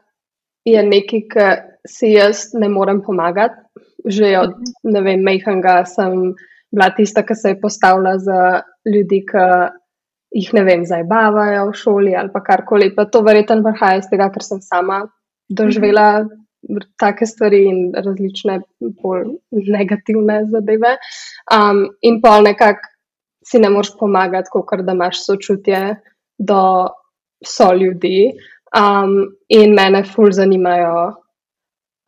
[0.64, 1.48] je nekaj, ki
[1.88, 3.58] si jaz ne morem pomagati.
[4.06, 4.54] Že od
[4.86, 5.24] mhm.
[5.26, 6.30] mehanga sem
[6.70, 9.46] bila tista, ki se je postavila za ljudi, ki
[10.30, 12.94] jih ne vem, zabavajo v šoli ali pa karkoli.
[12.94, 15.02] Pa to verjetno prihaja iz tega, ker sem sama
[15.48, 16.90] doživela mhm.
[16.98, 20.96] take stvari in različne bolj negativne zadeve.
[21.52, 22.92] Um, in pa nekako
[23.46, 25.96] si ne moreš pomagati, kot da imaš sočutje
[26.38, 26.88] do
[27.46, 28.32] so ljudi.
[28.76, 29.14] Um,
[29.48, 31.14] in mene ful zanimajo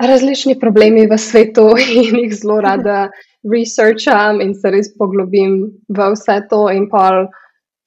[0.03, 1.69] različni problemi v svetu,
[2.03, 3.09] in jih zelo rada
[3.53, 7.27] researcham in se res poglobim v vse to, in pa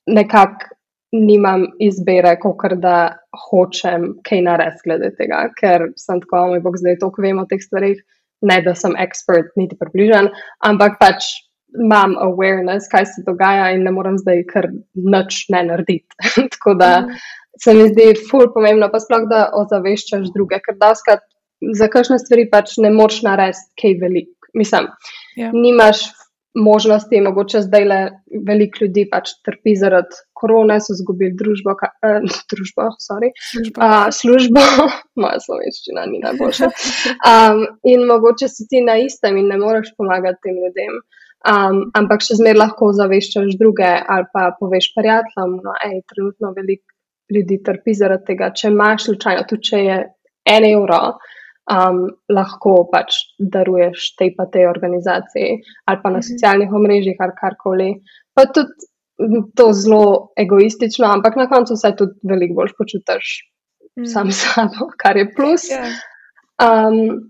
[0.07, 0.70] nekako
[1.11, 2.95] nimam izbire, kot da
[3.49, 7.61] hočem kaj narediti glede tega, ker sem tako, moj bog, zdaj toliko vem o teh
[7.61, 8.01] stvarih.
[8.41, 10.31] Ne, da sem ekspert, niti približen,
[10.65, 11.27] ampak pač
[11.77, 16.09] imam awareness, kaj se dogaja, in ne morem zdaj kar noč ne narediti.
[16.55, 17.19] Tako da mm.
[17.61, 21.21] se mi zdi ful pomembno, pa sploh da ozaveščaš druge, ker daskrat
[21.77, 24.33] za kakšne stvari pač ne moreš narediti kaj velik.
[24.57, 24.89] Mislim,
[25.37, 25.47] yeah.
[25.47, 25.51] Ja.
[25.53, 26.01] nimaš
[26.55, 27.99] možnosti, mogoče zdaj le
[28.47, 32.19] veliko ljudi pač trpi zaradi korone, so izgubili družbo, ka, eh,
[32.51, 34.65] družbo, sorry, službo, uh, službo.
[35.23, 36.69] moja slovenščina ni najboljša.
[37.31, 41.01] Um, in mogoče si ti na istem in ne moreš pomagati tem ljudem.
[41.41, 46.51] Um, ampak še zmeraj lahko zaveščaš druge ali pa poveš prijateljem, da no, je trenutno
[46.57, 46.85] veliko
[47.33, 48.51] ljudi trpi zaradi tega.
[48.53, 49.97] Če imaš slučajno, tudi če je
[50.51, 50.99] en evro,
[51.71, 56.27] um, lahko pač daruješ tej pa tej organizaciji ali pa na mhm.
[56.29, 57.91] socialnih omrežjih ali karkoli.
[58.35, 58.89] Pa tudi
[59.55, 63.27] to zelo egoistično, ampak na koncu se tudi veliko bolj počutiš
[63.99, 64.05] mm.
[64.05, 65.67] sam s sabo, kar je plus.
[65.69, 65.91] Yeah.
[65.91, 66.87] Ja.
[66.87, 67.29] Um,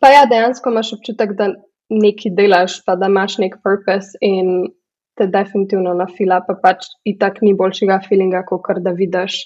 [0.00, 1.50] pa ja, dejansko imaš občutek, da
[1.92, 4.70] nekaj delaš, pa da imaš nek purpose in
[5.16, 9.44] te definitivno na fila, pa pač itak ni boljšega feelinga, kot da vidiš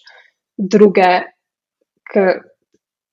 [0.59, 1.11] druge,
[2.11, 2.25] ki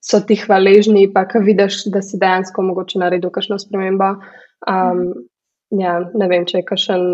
[0.07, 4.15] so ti hvaležni, pa ki vidiš, da si dejansko mogoče naredil kakšno spremembo.
[4.67, 5.25] Um, mm.
[5.81, 7.07] Ja, ne vem, če je kakšen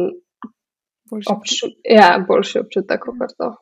[1.09, 3.53] boljši, obču ja, boljši občutek kot to.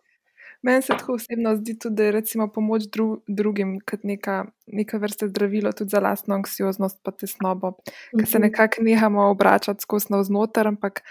[0.62, 4.98] Meni se tako osebno zdi tudi, da je recimo pomoč dru drugim kot neka, neka
[5.02, 8.20] vrsta zdravila tudi za lastno anksioznost pa tesnobo, mm -hmm.
[8.20, 8.46] ker se mhm.
[8.46, 11.02] nekako nehamo obračati skozi navznoter, ampak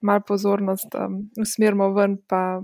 [0.00, 2.18] malo pozornost um, usmerimo ven.
[2.28, 2.62] Pa,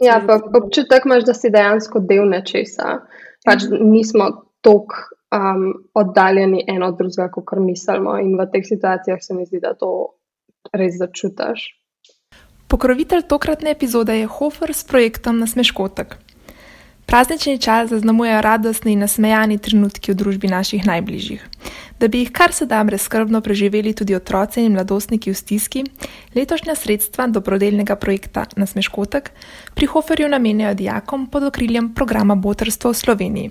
[0.00, 3.00] ja, pa občutek imaš, da si dejansko del nečesa.
[3.44, 4.30] Pač nismo
[4.64, 4.96] tako
[5.34, 8.18] um, oddaljeni eno od drugega, kot mislimo.
[8.18, 9.90] In v teh situacijah se mi zdi, da to
[10.72, 11.66] res začutiš.
[12.68, 16.16] Pokrovitelj tokratne epizode je Hofer s projektom Nasmeškotek.
[17.06, 21.42] Praznični čas zaznamujejo radostni in nasmejani trenutki v družbi naših najbližjih.
[22.00, 25.84] Da bi jih kar se da brezkrbno preživeli tudi otroci in mladostniki v stiski,
[26.34, 29.30] letošnja sredstva dobrodelnega projekta Nasmeškotek
[29.74, 33.50] pri Hoferju namenjajo dijakom pod okriljem programa Botrstvo v Sloveniji.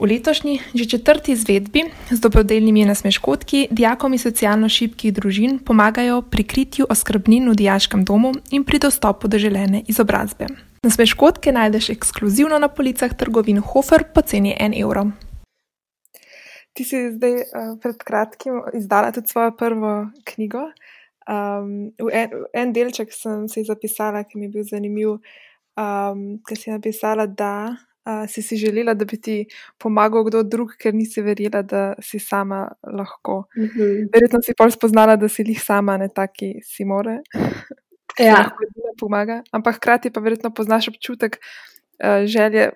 [0.00, 6.44] V letošnji, že četrti izvedbi z dobrodelnimi nasmeškotki dijakom iz socialno šibkih družin pomagajo pri
[6.44, 10.69] kritju oskrbnin v dijaškem domu in pri dostopu do želene izobrazbe.
[10.82, 15.10] Nasmeškotke najdeš ekskluzivno na policah trgovin Hofer po ceni 1 evro.
[16.72, 20.70] Ti si zdaj uh, pred kratkim izdala tudi svojo prvo knjigo.
[21.28, 25.12] Um, v en, v en delček sem si zapisala, ki mi je bil zanimiv,
[25.76, 27.76] um, ker si napisala, da
[28.08, 29.36] uh, si si želela, da bi ti
[29.76, 33.44] pomagal kdo drug, ker nisi verjela, da si sama lahko.
[33.56, 34.08] Mm -hmm.
[34.16, 37.20] Verjetno si pol spoznala, da si jih sama, ne taki si more.
[38.20, 38.50] Ja.
[39.00, 42.70] Pomaga, ampak hkrati pa verjetno poznaš občutek uh, želje,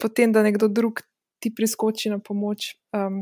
[0.00, 1.02] potem, da nekdo drug
[1.38, 2.74] ti priskoči na pomoč.
[2.92, 3.20] Um.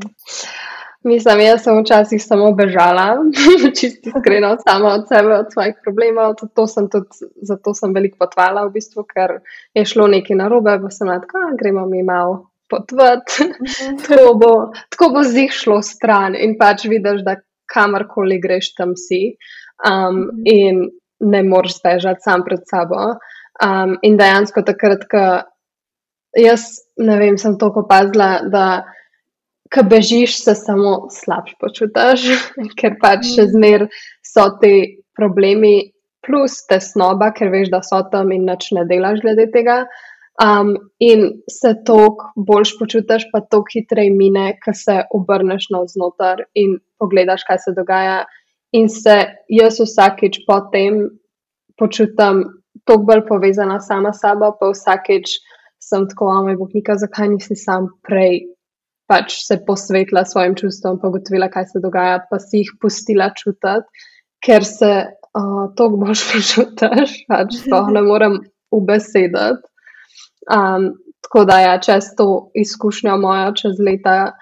[1.05, 3.21] Mislim, jaz sem včasih samo bežala,
[3.77, 6.35] čisto iskreno, sama od sebe, od svojih problemov.
[6.55, 9.37] To sem tudi, zato sem veliko potvala, v bistvu, ker
[9.77, 13.45] je šlo nekaj narobe, pa sem rekla, gremo mi malo potvati.
[13.45, 13.97] Mhm.
[14.07, 14.53] tako, bo,
[14.89, 17.37] tako bo zih šlo stran in pač vidiš, da
[17.69, 19.37] kamorkoli greš, tam si.
[19.85, 20.87] Um, in
[21.19, 23.15] ne moreš bežati sam pred sabo.
[23.63, 25.23] Um, in dejansko takrat, ko
[26.37, 26.67] jaz
[27.01, 28.67] ne vem, sem toliko opazila, da
[29.73, 32.27] ko bežiš, se samo slabš počutiš,
[32.79, 33.53] ker pač še mm.
[33.55, 33.87] zmer
[34.25, 34.73] so ti
[35.17, 35.91] problemi,
[36.27, 39.85] plus tesnoba, ker veš, da so tam in nič ne delaš glede tega.
[40.43, 46.43] Um, in se toliko bolj počutiš, pa toliko hitreje mine, ko se obrneš na vznoter
[46.53, 48.19] in pogledaš, kaj se dogaja.
[48.77, 49.15] In se
[49.49, 51.07] jaz vsakeč potem
[51.79, 52.43] počutim
[52.85, 55.39] toliko bolj povezana sama s sabo, pa vsakeč
[55.81, 58.45] sem tako, a moj bog, zakaj nisi sam prej
[59.07, 64.03] pač se posvetila svojim čustvom, pa gotovila, kaj se dogaja, pa si jih pustila čutiti,
[64.43, 68.39] ker se uh, toliko bolj počutiš, pač to ne morem
[68.75, 69.63] ubesediti.
[70.51, 70.91] Um,
[71.23, 74.35] tako da, ja, čez to izkušnjo mojo, čez leta,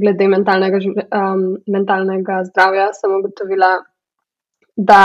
[0.00, 0.80] glede mentalnega,
[1.12, 3.74] um, mentalnega zdravja, sem ugotovila,
[4.76, 5.02] da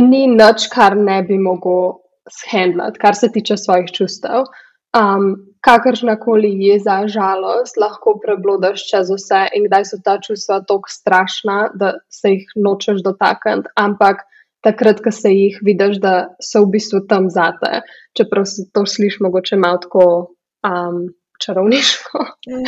[0.00, 1.98] ni nič, kar ne bi mogel
[2.30, 4.46] shendlati, kar se tiče svojih čustev.
[4.94, 10.92] Um, kakršna koli jeza, žalost, lahko preblodaš čez vse, in kdaj so ta čustva tako
[10.92, 14.22] strašna, da se jih nočeš dotakniti, ampak
[14.64, 17.82] takrat, ko se jih vidiš, da so v bistvu tam zate.
[18.16, 20.06] Čeprav to sliši mogoče malo tako
[20.64, 21.02] um,
[21.42, 22.24] čarovniško.
[22.48, 22.66] Mm.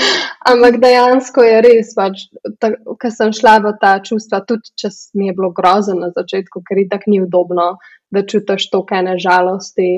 [0.53, 2.27] ampak dejansko je res, pač,
[2.63, 6.81] ker sem šla v ta čustva, tudi če mi je bilo grozno na začetku, ker
[6.81, 7.77] je tako ni udobno
[8.11, 9.91] da čutiš to kene žalosti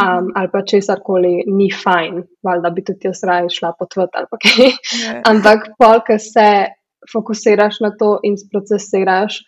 [0.00, 4.26] um, ali pa česar koli ni fajn, valjda bi tudi jaz raje šla potvati ali
[4.44, 4.66] kaj.
[4.66, 5.22] Yeah.
[5.30, 6.48] Ampak polk se
[7.12, 9.42] fokusiraš na to in procesiraš,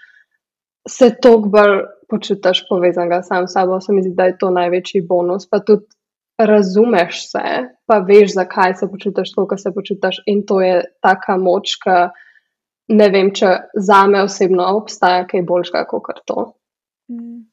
[0.88, 1.76] se toliko bolj
[2.10, 3.80] počutiš povezanega sam s sabo.
[3.80, 5.48] Se mi zdi, da je to največji bonus.
[5.50, 5.86] Pa tudi
[6.38, 7.44] razumeš se,
[7.86, 10.22] pa veš, zakaj se počutiš tako, kot se počutiš.
[10.26, 11.96] In to je taka moč, ki
[12.94, 16.46] ne vem, če za me osebno obstaja kaj boljšega kot to.
[17.12, 17.44] Mm.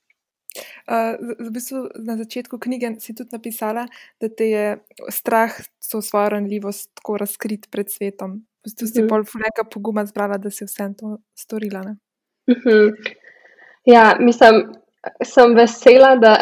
[0.92, 3.86] Uh, v bistvu na začetku knjige si tudi napisala,
[4.20, 4.66] da te je
[5.14, 8.42] strah so svojo ranljivost tako razkrit pred svetom.
[8.62, 9.16] V bistvu si uh mhm.
[9.16, 9.32] -huh.
[9.32, 11.80] fuleka poguma zbrala, da si vse to storila.
[11.80, 12.68] Uh mhm.
[12.68, 13.16] -huh.
[13.86, 14.74] Ja, mislim,
[15.24, 16.38] sem vesela, da,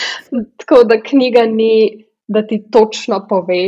[0.58, 3.64] tako, da knjiga ni, da ti točno pove,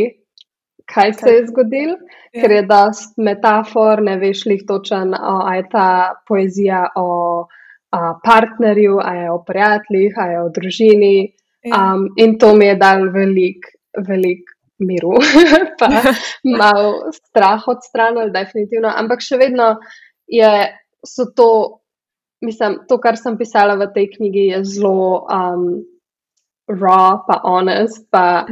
[0.94, 1.96] kaj se je zgodilo,
[2.32, 2.42] ja.
[2.42, 5.88] ker je dost metafor, ne veš, lih točen, a je ta
[6.28, 7.08] poezija o
[7.90, 11.16] a, partnerju, a je o prijateljih, a je o družini.
[11.64, 13.64] Um, in to mi je dal velik,
[14.08, 15.16] velik miru,
[15.78, 15.88] pa
[16.60, 18.92] malo strah od strani, definitivno.
[18.92, 19.76] Ampak še vedno
[20.28, 20.50] je,
[21.06, 21.48] so to,
[22.44, 25.68] mislim, to, kar sem pisala v tej knjigi, je zelo um,
[26.68, 28.06] raw, pa honest.
[28.10, 28.46] Pa,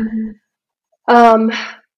[1.09, 1.51] um,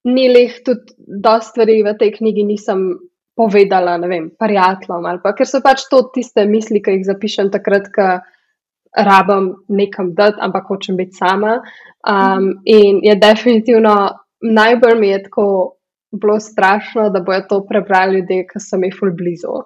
[0.05, 2.87] ni leh tudi, da stvari v tej knjigi nisem
[3.35, 7.51] povedala, ne vem, prijateljem ali pa ker so pač to tiste misli, ki jih zapišem
[7.51, 8.19] takrat, ko
[8.95, 11.59] rabim nekam dati, ampak hočem biti sama.
[12.07, 13.95] Um, in je definitivno
[14.45, 15.47] najbolj mi je tako
[16.11, 19.57] bilo strašno, da bojo to prebrali ljudje, ki so mi ful blizu.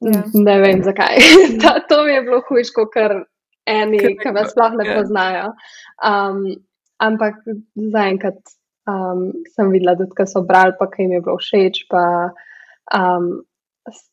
[0.00, 0.22] Ja.
[0.34, 1.20] Ne vem zakaj.
[1.60, 3.24] Ta, to mi je bilo hujško, ker
[3.66, 4.98] eni, ki me sploh ne ja.
[4.98, 5.46] poznajo.
[6.04, 6.44] Um,
[7.02, 7.40] ampak
[7.74, 8.38] zaenkrat
[8.90, 11.82] um, sem videla, da so brali, pa kaj jim je bilo všeč.
[11.90, 12.04] Pa,
[12.96, 13.32] um,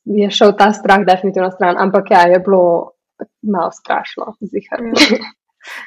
[0.05, 2.91] je šel ta strah definitivno stran, ampak ja, je bilo
[3.41, 4.81] malo strašno, zihar.
[4.81, 5.29] Mm.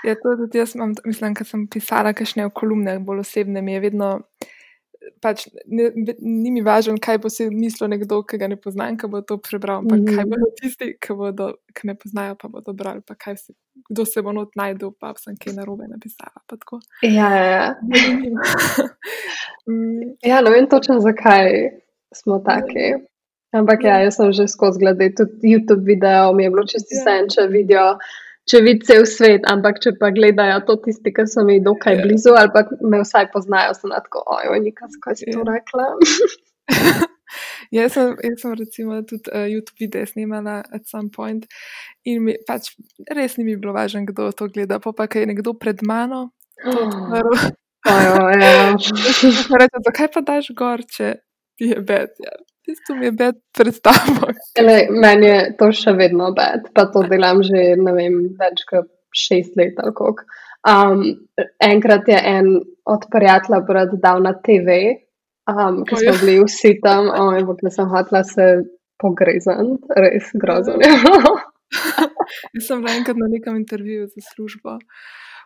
[0.05, 3.81] Ja, to tudi jaz imam, mislim, ker sem pisala kakšne kolumne, bolj osebne, mi je
[3.83, 4.11] vedno.
[5.21, 5.90] Pač, ne,
[6.21, 9.38] ni mi važno, kaj bo si mislil nekdo, ki ga ne poznam, ki bo to
[9.38, 9.83] prebral.
[9.83, 10.17] Mm -hmm.
[10.17, 13.01] Kaj bodo tisti, ki, bodo, ki me poznajo, pa bodo brali.
[13.37, 13.55] Si,
[13.90, 16.40] kdo se bo not najdel, pa sem kaj narobe napisala.
[17.03, 17.75] Ja, ja, ja.
[20.31, 21.71] ja, ne vem točno, zakaj
[22.14, 22.95] smo taki.
[23.55, 27.11] Ampak ja, jaz sem že skozi gledal tudi YouTube video, mi je bilo čisto vse,
[27.11, 27.27] ja.
[27.31, 27.99] če vidijo
[28.50, 32.02] če vidi cel svet, ampak če pa gledajo to tisti, ki so mi dokaj yeah.
[32.02, 32.07] Ja.
[32.09, 35.40] blizu ali pa me vsaj poznajo, so na tako, ojoj, nikaj, kaj si yeah.
[35.40, 35.57] to ja.
[35.57, 35.87] rekla.
[37.78, 41.48] jaz, sem, jaz sem recimo tudi uh, YouTube video snimala at some point
[42.04, 42.74] in mi pač
[43.11, 46.28] res ni mi bilo važno, kdo to gleda, pa pa kaj je nekdo pred mano.
[46.64, 46.80] Oh.
[47.85, 48.72] Ja.
[49.61, 51.16] Reče, zakaj pa daš gor, če
[51.59, 52.12] ti je bed?
[52.20, 52.37] Ja.
[52.64, 54.31] Tisto mi je bed predstavo.
[54.90, 59.81] Meni je to še vedno bed, pa to delam že vem, več kot šest let.
[60.64, 61.03] Um,
[61.61, 62.55] enkrat je en
[62.88, 64.79] od prijateljev dal na TV,
[65.50, 67.37] um, ki smo bili vsi tam, oh,
[67.68, 68.48] sem hotela se
[69.00, 70.81] pogrezati, res grozno.
[72.55, 74.79] Jaz sem bila enkrat na nekem intervjuju za službo,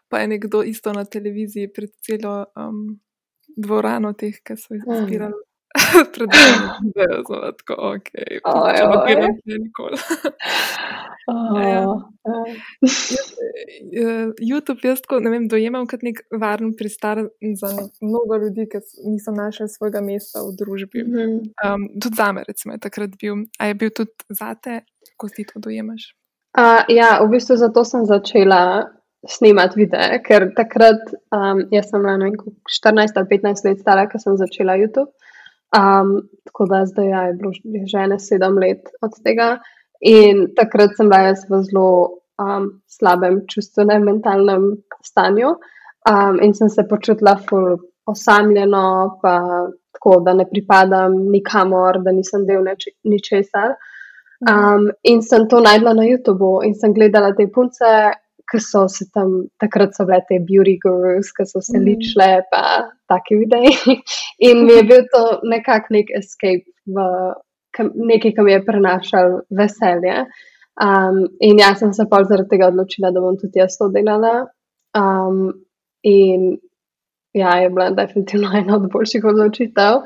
[0.09, 3.01] pa je nekdo isto na televiziji pred celo um,
[3.57, 5.35] dvorano teh, ki so jih zbirali.
[5.35, 5.48] Mm.
[6.15, 6.61] Predvsem,
[6.95, 9.99] da je zelo tako, ok, če ne grem nikoli.
[14.41, 17.21] YouTube jaz tako, ne vem, dojemam kot nek varen pristar
[17.61, 21.05] za mnogo ljudi, ki niso našli svojega mesta v družbi.
[21.05, 23.45] Um, tudi za me, recimo, je takrat bil.
[23.59, 24.81] A je bil tudi zate,
[25.21, 26.15] ko si to dojemaš?
[26.59, 28.89] Uh, ja, v bistvu zato sem začela
[29.29, 32.17] snemati videe, ker takrat, um, jaz sem bila
[32.73, 35.13] 14 ali 15 let stara, ko sem začela YouTube.
[35.77, 37.53] Um, tako da zdaj ja, je bilo
[37.87, 39.59] že ene sedem let od tega.
[40.01, 41.89] In takrat sem bila jaz v zelo
[42.41, 44.71] um, slabem čustvenem, mentalnem
[45.05, 45.51] stanju
[46.11, 47.77] um, in sem se počutila ful
[48.09, 49.35] osamljeno, pa
[49.93, 52.65] tako, da ne pripadam nikamor, da nisem del
[53.05, 53.75] ničesar.
[54.49, 57.91] Um, in sem to najdla na YouTubu in sem gledala te punce,
[58.51, 61.85] ki so se tam, takrat so bile te beauty gurus, ki so se mm.
[61.85, 62.63] ličile, pa
[63.11, 63.73] taki videi.
[64.49, 67.09] In mi je bil to nekak nek escape, v,
[67.79, 70.23] nekaj, ki mi je prenašal veselje.
[70.79, 74.47] Um, in jaz sem se pa zaradi tega odločila, da bom tudi jaz to delala.
[74.97, 75.49] Um,
[76.07, 76.53] in
[77.35, 80.03] ja, je bila definitivno ena od boljših odločitev.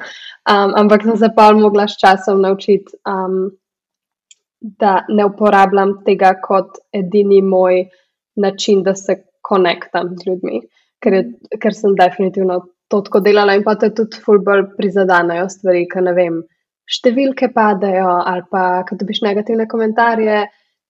[0.48, 3.50] Um, ampak sem se pa mogla s časom naučiti, um,
[4.60, 7.84] da ne uporabljam tega kot edini moj
[8.36, 10.62] način, da se konektam z ljudmi,
[11.02, 11.22] ker, je,
[11.60, 16.12] ker sem definitivno to tako delala in pa te tudi fulbol prizadanejo stvari, ki ne
[16.16, 16.42] vem,
[16.92, 20.44] številke padajo ali pa, ko dobiš negativne komentarje,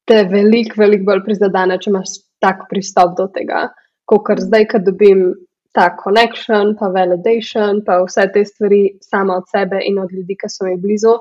[0.08, 3.68] te veliko, veliko bolj prizadane, če imaš tak pristop do tega.
[4.10, 5.30] Kot zdaj, ko dobim
[5.72, 10.50] ta connection, pa validation, pa vse te stvari sama od sebe in od ljudi, ki
[10.50, 11.14] so mi blizu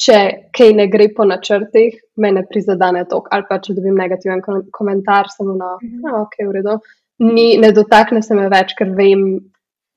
[0.00, 0.18] če
[0.56, 3.22] kaj ne gre po načrtih, me ne prizadene to.
[3.30, 6.00] Ali pa če dobim negativen komentar, sem na mm -hmm.
[6.02, 6.78] no, ok, v redu.
[7.18, 9.40] Ni, ne dotakne se me več, ker vem,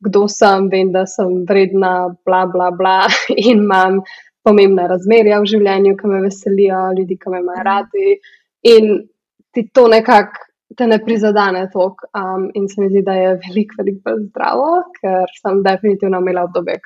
[0.06, 3.08] kdo sem, vem, da sem vredna, bla, bla, bla,
[3.50, 4.02] in imam
[4.44, 7.68] pomembna razmerja v življenju, ki me veselijo, ljudi, ki me imajo mhm.
[7.68, 8.20] radi.
[8.64, 9.08] In
[9.54, 10.42] ti to nekako.
[10.76, 14.72] Te ne prizadene toliko, um, in se mi zdi, da je veliko, veliko bolj zdravo,
[14.98, 16.80] ker sem definitivno imela obdobje,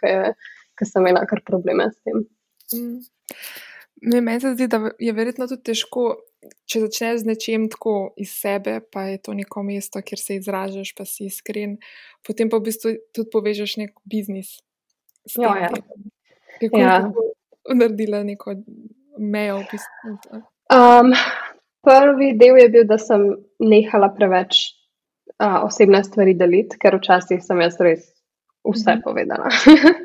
[0.77, 2.19] ki sem imela kar probleme s tem.
[2.75, 2.99] Mm.
[4.01, 6.03] Ne, meni se zdi, da je verjetno tudi težko,
[6.71, 10.93] če začneš z nečem tako iz sebe, pa je to neko mesto, kjer se izražaš,
[10.95, 11.75] pa si iskren,
[12.25, 14.55] potem pa v bistvu tudi povežeš nek biznis.
[15.35, 15.71] Ja, ja.
[16.61, 16.95] Kako ja.
[17.67, 18.55] je naredila neko
[19.19, 19.59] mejo?
[19.59, 20.41] V bistvu?
[20.71, 21.11] um,
[21.85, 23.27] prvi del je bil, da sem
[23.59, 24.61] nehala preveč
[25.35, 28.07] uh, osebne stvari deliti, ker včasih sem jaz res
[28.65, 29.01] vse mhm.
[29.03, 29.49] povedala.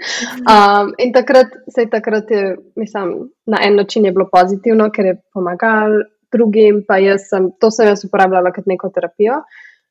[0.53, 5.05] um, in takrat se je takrat, je, mislim, na en način je bilo pozitivno, ker
[5.05, 9.43] je pomagal drugim, pa jaz sem to sem jaz uporabljala kot neko terapijo.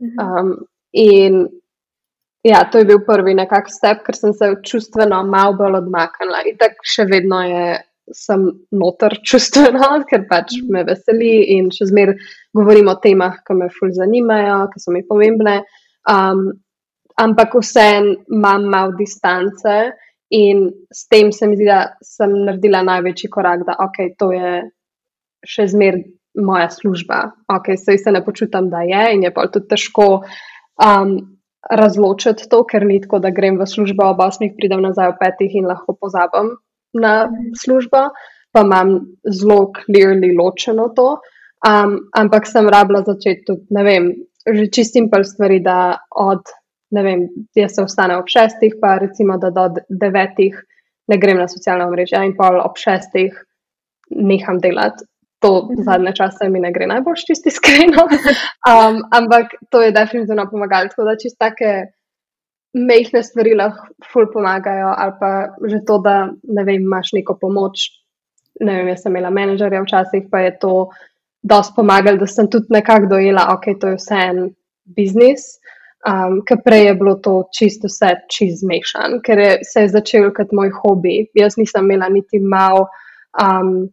[0.02, 0.20] Mhm.
[0.20, 0.56] Um,
[0.92, 1.48] in
[2.44, 6.60] ja, to je bil prvi nekak step, ker sem se čustveno malo bolj odmaknila in
[6.60, 7.66] tako še vedno je.
[8.12, 8.42] Sem
[8.76, 10.74] noter čustveno, ker pač mhm.
[10.76, 12.18] me veseli in še zmeraj
[12.52, 15.62] govorim o temah, ki me fulj zanimajo, ki so mi pomembne.
[16.12, 16.50] Um,
[17.20, 19.76] ampak vseeno imam malo distance
[20.34, 24.54] in s tem se mi zdi, da sem naredila največji korak, da ok, to je
[25.46, 26.04] še zmeraj
[26.42, 27.32] moja služba.
[27.54, 30.24] Ok, sej se ne počutam, da je in je pa tudi težko.
[30.82, 35.22] Um, Razločiti to, ker ni tako, da grem v službo ob 8, pridem nazaj ob
[35.22, 36.50] 5 in lahko pozabim
[37.00, 38.10] na službo,
[38.52, 41.22] pa imam zelo clearly ločeno to.
[41.64, 44.10] Um, ampak sem rabila začeti tudi, ne vem,
[44.44, 46.52] že čistim pa stvari, da od,
[46.94, 47.24] ne vem,
[47.58, 50.60] jaz se vstane ob šestih, pa recimo, da do devetih
[51.08, 53.34] ne grem na socialna mreža in pol ob šestih
[54.10, 55.08] neham delati.
[55.44, 55.82] To mhm.
[55.84, 58.06] zadnje čase mi ne gre najbolj čisti iskreno,
[58.72, 60.94] um, ampak to je definitivno pomagalo.
[60.94, 61.74] Tako da čisto take
[62.74, 65.32] mehke stvari lahko ful pomagajo, ali pa
[65.70, 67.90] že to, da ne vem, imaš neko pomoč.
[68.62, 70.74] Ne vem, jaz sem imela menedžerja včasih, pa je to
[71.44, 74.44] dosti pomagalo, da sem tudi nekako dojela, ok, to je vse en
[74.96, 75.58] biznis.
[76.04, 80.34] Um, ker prej je bilo to čisto vse čez mešan, ker je, se je začel
[80.36, 81.22] kot moj hobi.
[81.40, 82.90] Jaz nisem imela niti mal.
[83.40, 83.88] Um,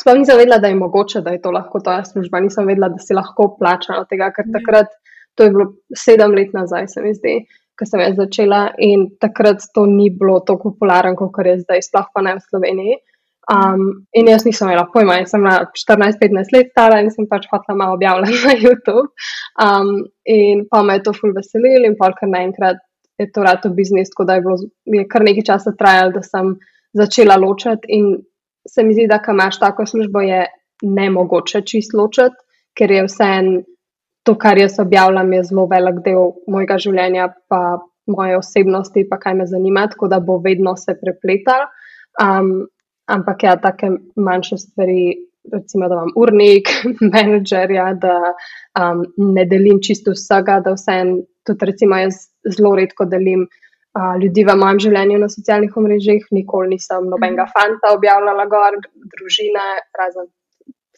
[0.00, 2.40] Sploh nisem vedela, da je mogoče, da je to lahko ta služba.
[2.42, 4.90] Nisem vedela, da si lahko plačala od tega, ker takrat,
[5.36, 7.34] to je bilo sedem let nazaj, se mi zdi,
[7.78, 12.08] ko sem jaz začela in takrat to ni bilo tako popularno, kot je zdaj, sploh
[12.14, 12.98] pa ne v Sloveniji.
[13.52, 17.76] Um, in jaz nisem imela pojma, jaz sem 14-15 let stara in sem pač hotela
[17.76, 19.10] malo objavljati na YouTube.
[19.60, 22.80] Um, in pa me je to ful veselilo, in pa kar naenkrat
[23.20, 24.56] je to rado biznis, tako da je bilo
[24.96, 26.54] je kar nekaj časa trajalo, da sem
[26.96, 27.86] začela ločati.
[27.88, 28.16] In
[28.68, 30.46] se mi zdi, da kam imaš tako službo, je
[30.82, 32.36] ne mogoče čist ločati,
[32.78, 33.50] ker je vse en
[34.24, 37.60] to, kar jaz objavljam, je zelo velik del mojega življenja, pa
[38.08, 41.68] moje osebnosti, pa kaj me zanima, tako da bo vedno se prepletal.
[42.20, 42.64] Um,
[43.06, 45.14] Ampak ja, take manjše stvari,
[45.52, 46.70] recimo, da imam urnik,
[47.14, 48.16] menedžerja, da
[48.80, 54.14] um, ne delim čisto vsega, da vse en, tudi recimo jaz zelo redko delim uh,
[54.22, 57.52] ljudi v mojem življenju na socialnih omrežjih, nikoli nisem nobenega mhm.
[57.58, 58.80] fanta objavljala gor,
[59.16, 59.68] družine,
[60.00, 60.30] razen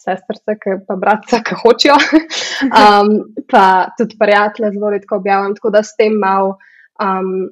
[0.06, 1.98] sestrce, ki pa bratca, ki hočejo.
[2.56, 3.10] Um,
[3.52, 6.54] pa tudi prijatelje zelo redko objavljam, tako da s tem mal.
[7.02, 7.50] Um,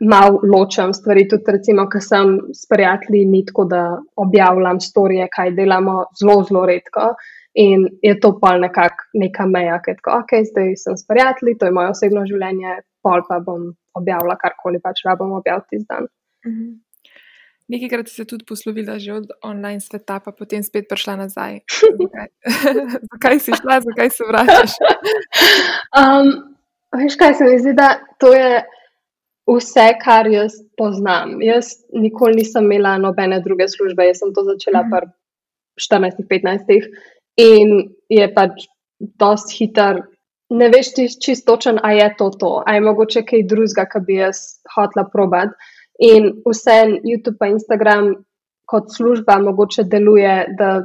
[0.00, 1.26] malo ločem stvari.
[1.28, 3.82] Tudi, recimo, ko sem s prijatelji, ni tako, da
[4.16, 7.12] objavljam storije, kaj delamo, zelo, zelo redko.
[7.58, 11.58] In je to pa nekako neka meja, ki je tako, ok, zdaj sem s prijatelji,
[11.58, 16.06] to je moje osebno življenje, pol pa bom objavila karkoli pač rabim objaviti zdaj.
[16.46, 16.76] Mhm.
[17.68, 21.60] Nekajkrat si se tudi poslovila že od online sveta, pa potem spet prišla nazaj.
[21.68, 22.28] Zakaj,
[23.12, 24.76] zakaj si šla, zakaj se vračaš?
[26.00, 26.30] um,
[26.96, 28.64] veš kaj se mi zdi, da to je
[29.48, 31.38] vse, kar jaz poznam.
[31.42, 34.90] Jaz nikoli nisem imela nobene druge službe, jaz sem to začela mhm.
[34.92, 35.06] pri
[35.78, 36.88] 14-15
[37.38, 37.74] in
[38.10, 38.66] je pač
[38.98, 40.02] dosti hiter.
[40.50, 44.16] Ne veš, čisto točen, a je to to, a je mogoče kaj drugega, kar bi
[44.16, 45.52] jaz hotela probati.
[45.98, 48.14] In vse YouTube in Instagram
[48.68, 50.82] kot služba mogoče deluje, da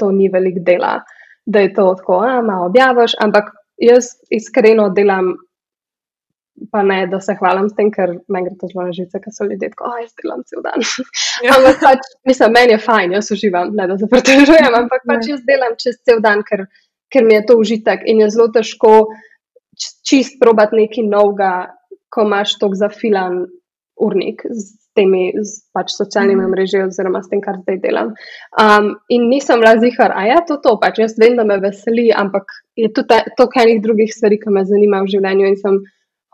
[0.00, 1.00] to ni velik dela,
[1.46, 5.32] da je to tako, a malo objaviš, ampak jaz iskreno delam
[6.72, 9.34] pa ne, da se hvalim s tem, ker meni gre to zelo na živce, ker
[9.34, 10.84] so ljudje tako, oj, delam cel dan.
[11.44, 11.54] Ja.
[11.56, 15.36] ampak pač, mislim, meni je fajn, jaz uživam, ne da se pretežujem, ampak pač ja.
[15.36, 16.66] jaz delam čez cel dan, ker,
[17.12, 18.92] ker mi je to užitek in je zelo težko
[20.06, 21.52] čist probati nekaj novega,
[22.12, 23.46] ko imaš tok zafilan
[23.96, 24.44] urnik.
[24.52, 26.50] S temi z, pač, socialnimi mm.
[26.52, 28.12] mreži, oziroma s tem, kar zdaj delam.
[28.60, 32.52] Um, in nisem razihar, a ja, to, to pač jaz vem, da me veseli, ampak
[32.76, 35.48] je tudi toliko enih drugih stvari, ki me zanimajo v življenju.
[35.48, 35.80] In sem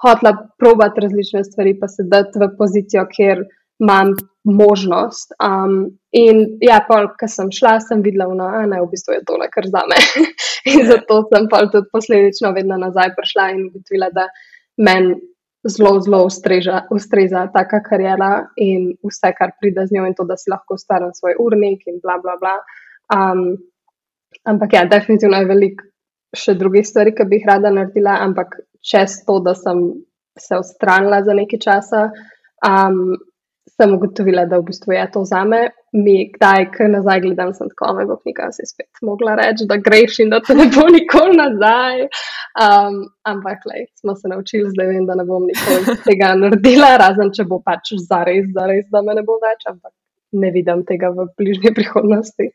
[0.02, 3.44] hotla probati različne stvari, pa se dati v pozicijo, kjer
[3.78, 5.32] imam možnost.
[5.44, 9.66] Um, in ja, pol, ko sem šla, sem videla, no, je v bistvu tole kar
[9.70, 9.98] za me.
[10.72, 14.28] in zato sem pa tudi posledično vedno nazaj prišla in ugotovila, da
[14.82, 15.18] meni
[15.68, 20.38] zelo, zelo ustreza, ustreza taka karijera in vse, kar pride z njo, in to, da
[20.38, 22.56] si lahko ustvarjam svoj urnik in bla, bla, bla.
[23.14, 23.56] Um,
[24.44, 25.86] ampak ja, definitivno je veliko
[26.36, 29.82] še drugih stvari, ki bi jih rada naredila, ampak čez to, da sem
[30.38, 32.08] se odstranila za nekaj časa,
[32.62, 33.18] um,
[33.78, 35.68] sem ugotovila, da v bistvu je to za me.
[35.92, 39.78] Mi, kdaj, ko nazaj gledam, sem tako, me bo knjiga si spet mogla reči, da
[39.80, 42.02] greš in da te ne bo nikoli nazaj.
[42.64, 42.98] Um,
[43.28, 47.48] ampak, le, smo se naučili, zdaj vem, da ne bom nikoli tega naredila, razen če
[47.48, 49.94] bo pač zares, zares, da me ne bo več, ampak
[50.36, 52.50] ne vidim tega v bližnji prihodnosti.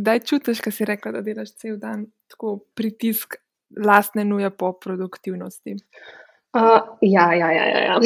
[0.00, 3.38] Kdaj čutiš, ko si rekla, da delaš cel dan tako pritisk
[3.76, 5.76] lastne nuje po produktivnosti.
[6.56, 7.80] Uh, ja, ja, ja, ja.
[7.84, 7.96] ja.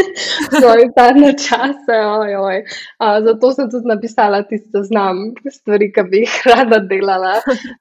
[0.54, 2.58] Zgoraj zadnje čase, oj, oj.
[3.02, 7.40] Uh, zato sem tudi napisala tiste znam stvari, ki bi jih rada delala,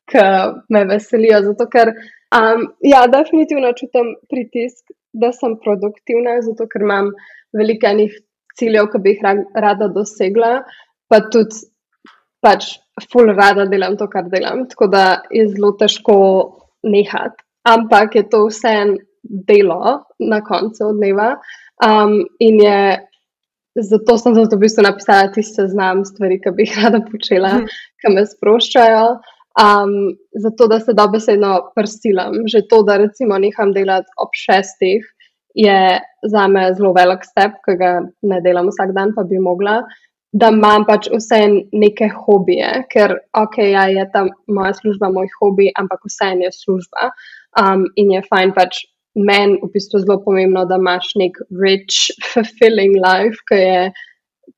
[0.09, 0.25] ki
[0.73, 1.43] me veselijo.
[1.51, 7.13] Zato, ker um, ja, definitivno čutim pritisk, da sem produktivna, zato ker imam
[7.53, 8.17] veliko enih
[8.57, 10.55] ciljev, ki bi jih rada dosegla,
[11.11, 11.67] pa tudi
[12.41, 12.79] pač
[13.11, 14.65] full rada delam to, kar delam.
[14.71, 16.15] Tako da je zelo težko
[16.85, 21.35] nehati, ampak je to vse en delo na koncu dneva.
[21.83, 22.79] Um, in je
[23.75, 27.79] zato sem zato v bistvu napisala tisti seznam stvari, ki bi jih rada počela, mm.
[28.01, 29.07] ki me sproščajo.
[29.55, 32.41] Um, zato, da se dobesedno prsilam.
[32.51, 35.03] Že to, da recimo neham delati ob šestih,
[35.55, 35.79] je
[36.27, 37.91] za me zelo velik step, ki ga
[38.27, 39.81] ne delam vsak dan, pa bi mogla.
[40.35, 41.37] Da imam pač vse
[41.71, 47.11] neke hobije, ker ok, ja, je ta moja služba moj hobi, ampak vse je služba.
[47.61, 48.81] Um, in je fajn pač
[49.15, 53.79] meni v bistvu zelo pomembno, da imaš nek rich, fulfilling life, ki je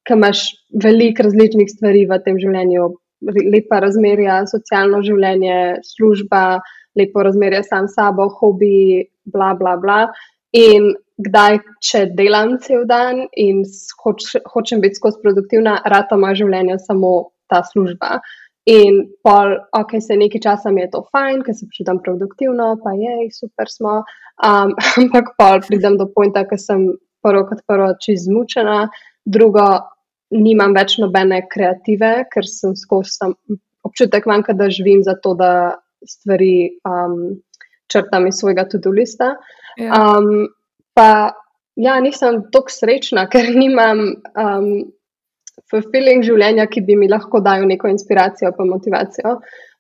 [0.08, 0.44] ki imaš
[0.84, 2.88] veliko različnih stvari v tem življenju,
[3.52, 6.60] lepa razmerja, socialno življenje, služba,
[6.98, 10.00] lepo razmerje sam s sabo, hobi, bla, bla, bla.
[10.56, 13.64] In kdaj, če delam cel dan in
[14.04, 18.20] hoč, hočem biti skozi produktivna, rata moja življenja samo ta služba.
[18.68, 22.92] In pol, ok, se nekaj časa mi je to fajn, ker se počutim produktivno, pa
[23.00, 24.02] je, super smo.
[24.44, 26.90] Um, ampak pol pridem do pointa, ker sem
[27.24, 28.90] prvo kot prvo čez zmučena,
[29.26, 29.68] drugo,
[30.36, 33.32] nimam več nobene kreative, ker sem skozi
[33.88, 37.38] občutek manjka, da živim za to, da stvari um,
[37.92, 39.36] črtam iz svojega tudi lista.
[39.78, 40.02] Ja.
[40.02, 40.48] Um,
[40.98, 41.32] pa
[41.76, 44.70] ja, nisem tako srečna, ker nimam um,
[45.72, 49.38] fulfilling življenja, ki bi mi lahko dal neko inspiracijo in motivacijo.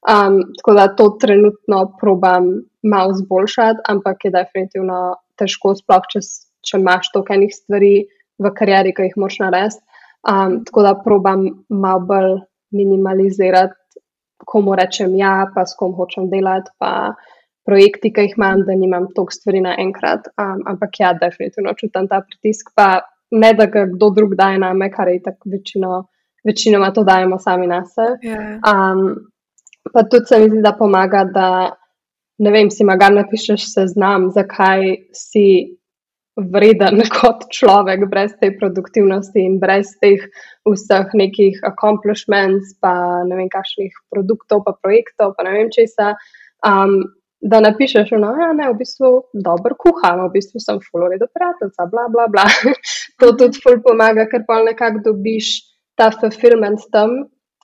[0.07, 2.51] Um, tako da to trenutno probam
[2.83, 4.99] malo zboljšati, ampak je definitivno
[5.39, 6.21] težko, sploh če,
[6.63, 7.93] če imaš toliko enih stvari
[8.37, 9.83] v karieri, ki jih moraš narediti.
[10.27, 12.31] Um, tako da probam malo bolj
[12.75, 13.75] minimalizirati,
[14.47, 17.15] komu rečem ja, pa s kom hočem delati, pa
[17.67, 20.29] projekti, ki jih imam, da nimam toliko stvari naenkrat.
[20.39, 23.01] Um, ampak ja, definitivno čutim ta pritisk, pa
[23.31, 26.03] ne da ga kdo drug daje na me, kar je tako večino,
[26.47, 28.37] večinoma to dajemo sami na sebe.
[28.71, 29.09] Um,
[29.93, 31.49] pa tudi se mi zdi, da pomaga, da
[32.37, 35.47] ne vem, si magar napišeš seznam, zakaj si
[36.37, 40.23] vreden kot človek, brez te produktivnosti in brez teh
[40.67, 46.13] vseh nekih accomplishments, pa ne vem, kakšnih produktov, pa projektov, pa ne vem česa.
[46.65, 47.01] Um,
[47.41, 49.11] da napišeš, no, ja, ne, v bistvu
[49.45, 52.45] dobro kuham, v bistvu sem fulori do prijatelja, bla, bla, bla.
[53.21, 55.51] to tudi ful pomaga, ker pa nekako dobiš
[55.97, 57.19] ta fulfillment tam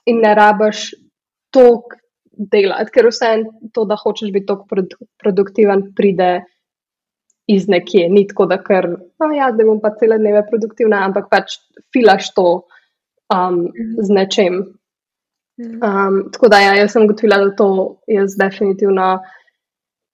[0.06, 0.92] in ne rabaš
[1.54, 1.98] tok
[2.34, 3.34] delati, ker vse
[3.74, 4.66] to, da hočeš biti tok
[5.22, 6.32] produktiven, pride
[7.50, 11.28] iz nekje, ni tako, da kar, no, ja, zdaj bom pa cele dneve produktivna, ampak
[11.30, 11.58] pač
[11.92, 12.48] filaš to
[13.34, 13.66] um,
[13.98, 14.62] z nečem.
[15.60, 15.78] Mhm.
[15.82, 17.68] Um, tako da, ja, jaz sem gotovila, da to
[18.10, 19.18] jaz definitivno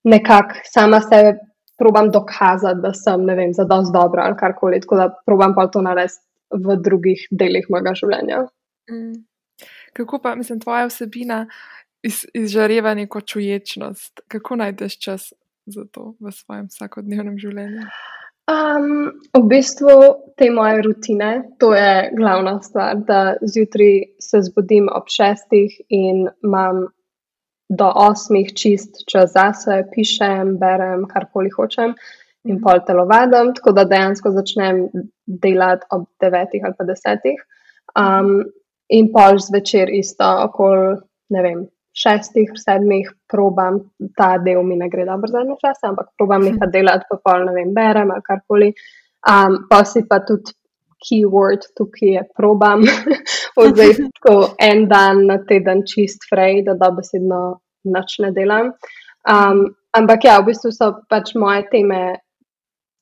[0.05, 1.39] nekako sama sebe
[1.79, 5.67] probam dokazati, da sem, ne vem, za dosti dobra ali karkoli, tako da probam pa
[5.67, 6.21] to narediti
[6.51, 8.45] v drugih delih mojega življenja.
[8.91, 9.23] Mm.
[9.97, 11.47] Kako pa, mislim, tvoja vsebina
[12.03, 14.21] iz, izžareva neko čuječnost?
[14.29, 15.33] Kako najdeš čas
[15.67, 17.87] za to v svojem vsakodnevnem življenju?
[18.51, 19.97] Um, v bistvu
[20.37, 21.31] te moje rutine,
[21.63, 26.89] to je glavna stvar, da zjutraj se zbudim ob šestih in imam
[27.71, 31.95] do osmih čist čas zase, pišem, berem, karkoli hočem
[32.45, 32.63] in mhm.
[32.65, 34.87] pol telovadim, tako da dejansko začnem
[35.45, 37.43] delati ob devetih ali pa desetih.
[37.99, 38.41] Um,
[38.91, 40.97] in pol zvečer isto, okoli,
[41.31, 41.61] ne vem,
[41.95, 43.81] šestih, sedmih probam,
[44.17, 47.55] ta del mi ne gre dobro zadnje čase, ampak probam nekaj delati, pa pol ne
[47.55, 48.73] vem, berem ali karkoli.
[49.31, 50.55] Um, pa si pa tudi
[51.05, 52.85] keyword tukaj je probam,
[53.61, 58.73] oziroma tako en dan na teden čist frej, da dobesedno noč ne delam.
[59.29, 62.21] Um, ampak ja, v bistvu so pač moje teme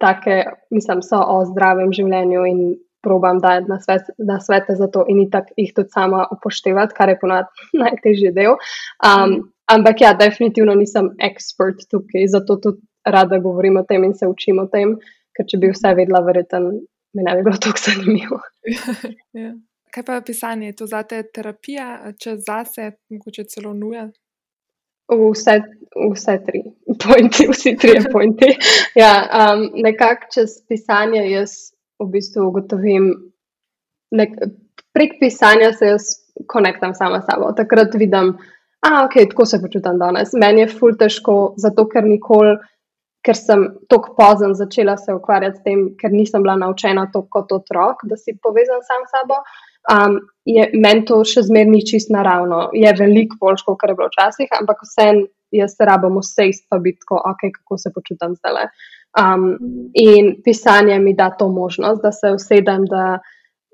[0.03, 2.61] take, mislim, so o zdravem življenju in
[3.03, 7.13] probam dajati na, svet, na svete za to in tako jih tudi sama upoštevati, kar
[7.13, 8.59] je ponovadi najtežji del.
[9.07, 14.27] Um, ampak ja, definitivno nisem ekspert tukaj, zato tudi rada govorim o tem in se
[14.27, 14.97] učim o tem,
[15.37, 16.75] ker če bi vse vedela, verjetno
[17.15, 18.41] mi ne bi bilo tako zanimivo.
[19.43, 19.55] ja.
[19.95, 24.09] Kaj pa pisanje, je to za te terapija, če zase, mogoče celo nuja?
[25.09, 25.55] Vse,
[26.13, 26.61] vse tri,
[27.01, 28.53] pointi, vsi tri pointi.
[28.97, 31.57] Ja, um, nekako čez pisanje jaz
[31.99, 33.09] v bistvu ugotovim,
[34.13, 34.37] nek,
[34.93, 36.11] prek pisanja se jaz
[36.47, 37.55] konektam sama s sabo.
[37.57, 40.37] Takrat vidim, da okay, tako se počutim danes.
[40.37, 42.59] Meni je ful težko, zato ker nikoli,
[43.29, 47.53] ker sem tako pozen začela se ukvarjati s tem, ker nisem bila naučena to kot
[47.53, 49.43] otrok, da si povezan sam s sabo.
[49.89, 50.15] Um,
[50.49, 52.71] je meni to še zmeraj ni čist naravno.
[52.73, 56.79] Je veliko bolj, kot je bilo včasih, ampak vseeno jaz se rabim vse isto, pa
[56.79, 58.69] biti tako, okay, kako se počutim zdaj.
[59.21, 59.45] Um,
[59.95, 63.19] in pisanje mi da to možnost, da se usedem, da,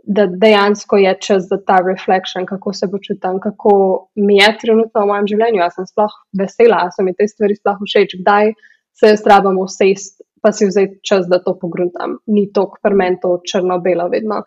[0.02, 3.72] da dejansko je čas za ta reflection, kako se počutim, kako
[4.14, 5.62] mi je trenutno v mojem življenju.
[5.62, 8.54] Jaz sem sploh vesela, da so mi te stvari sploh všeč, kdaj
[8.94, 12.18] se jaz rabim usest, pa si vzeti čas, da to pogruntam.
[12.26, 14.42] Ni to, kar meni to črno-belo vedno,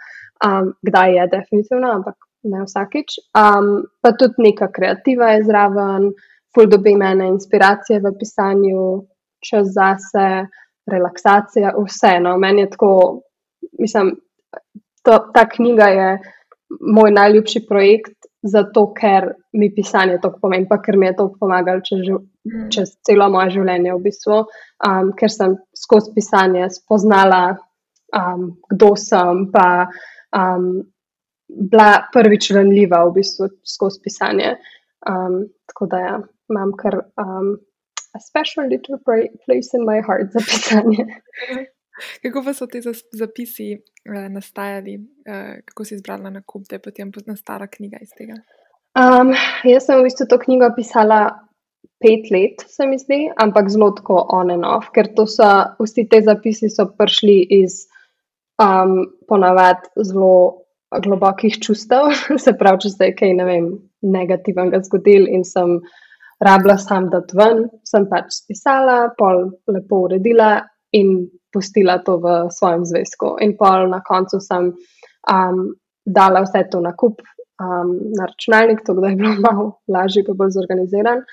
[0.45, 2.15] um, kdaj je definitivno, ampak
[2.47, 3.17] ne vsakič.
[3.37, 3.71] Um,
[4.01, 6.11] pa tudi neka kreativa je zraven,
[6.55, 8.85] ful dobi mene inspiracije v pisanju,
[9.43, 10.27] čas zase,
[10.87, 12.37] relaksacija, vseeno.
[12.37, 12.91] Meni je tako,
[13.79, 14.15] mislim,
[15.03, 16.09] to, ta knjiga je
[16.93, 18.16] moj najljubši projekt,
[18.47, 22.67] zato ker mi pisanje to pomeni, pa ker mi je to pomagalo čez, mm.
[22.73, 24.41] čez celo moje življenje, v bistvu,
[24.87, 27.57] um, ker sem skozi pisanje spoznala,
[28.15, 29.87] um, kdo sem, pa
[30.35, 30.71] um,
[31.47, 34.57] bila prvič ranljiva v bistvu skozi pisanje.
[35.07, 36.17] Um, tako da ja,
[36.51, 37.55] imam kar um,
[38.15, 38.97] a special little
[39.45, 41.05] place in my heart za pisanje.
[42.23, 42.81] Kako pa so ti
[43.11, 48.13] zapisi uh, nastajali, uh, kako si izbrala na kup, da je potem nastala knjiga iz
[48.17, 48.39] tega?
[48.97, 49.33] Um,
[49.67, 51.21] jaz sem v bistvu to knjigo pisala
[52.01, 55.47] pet let, se mi zdi, ampak zelo tako on and off, ker to so
[55.81, 57.85] vsi te zapisi prišli iz
[58.61, 60.63] um, ponavadi zelo
[61.03, 63.71] globokih čustev, se pravi, če se je kaj ne vem,
[64.01, 65.79] negativnega zgodil in sem
[66.43, 70.61] rabila sam dati ven, sem pač spisala, pol lepo uredila
[70.95, 73.35] in pustila to v svojem zvezku.
[73.41, 75.59] In pol na koncu sem um,
[76.05, 77.21] dala vse to na kup
[77.61, 81.23] um, na računalnik, tako da je bilo malo lažje, pa bolj zorganiziran.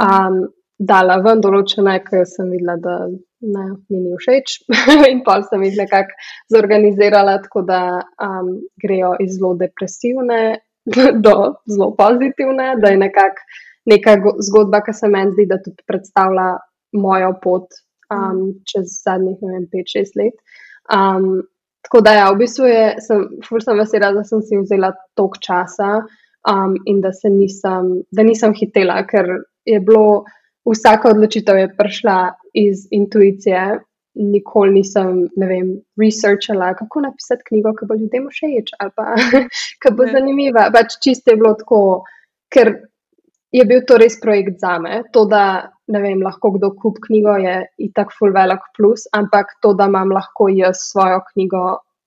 [0.00, 0.46] Um,
[0.78, 4.56] dala ven določene, ker sem videla, da ne, mi ni všeč.
[5.12, 6.16] in pol sem jih nekako
[6.54, 7.82] zorganizirala, tako da
[8.22, 10.40] um, grejo iz zelo depresivne
[11.26, 11.36] do
[11.68, 13.48] zelo pozitivne, da je nekako
[13.90, 14.16] neka
[14.46, 16.50] zgodba, ki se meni zdi, da tudi predstavlja
[17.00, 17.80] mojo pot
[18.10, 20.36] um, čez zadnjih 5-6 let.
[20.90, 21.42] Um,
[21.86, 23.26] tako da, ja, v bistvu je, sem,
[23.64, 25.92] sem vesela, da sem si vzela toliko časa
[26.50, 29.28] um, in da, nisem, da nisem hitela, ker
[29.68, 30.24] je bilo
[30.68, 32.18] vsaka odločitev je prišla
[32.54, 33.80] iz intuicije.
[34.20, 35.68] Nikoli nisem, ne vem,
[36.00, 39.14] researchala, kako napisati knjigo, ki bo ljudem všeč ali pa
[39.82, 40.66] ki bo zanimiva.
[40.74, 41.78] Pač čisto je bilo tako,
[42.50, 42.72] ker
[43.54, 45.04] je bil to res projekt za me.
[45.14, 47.54] To, da ne vem, lahko kdo kup knjigo, je
[47.88, 51.64] itak full velik plus, ampak to, da imam lahko jaz svojo knjigo,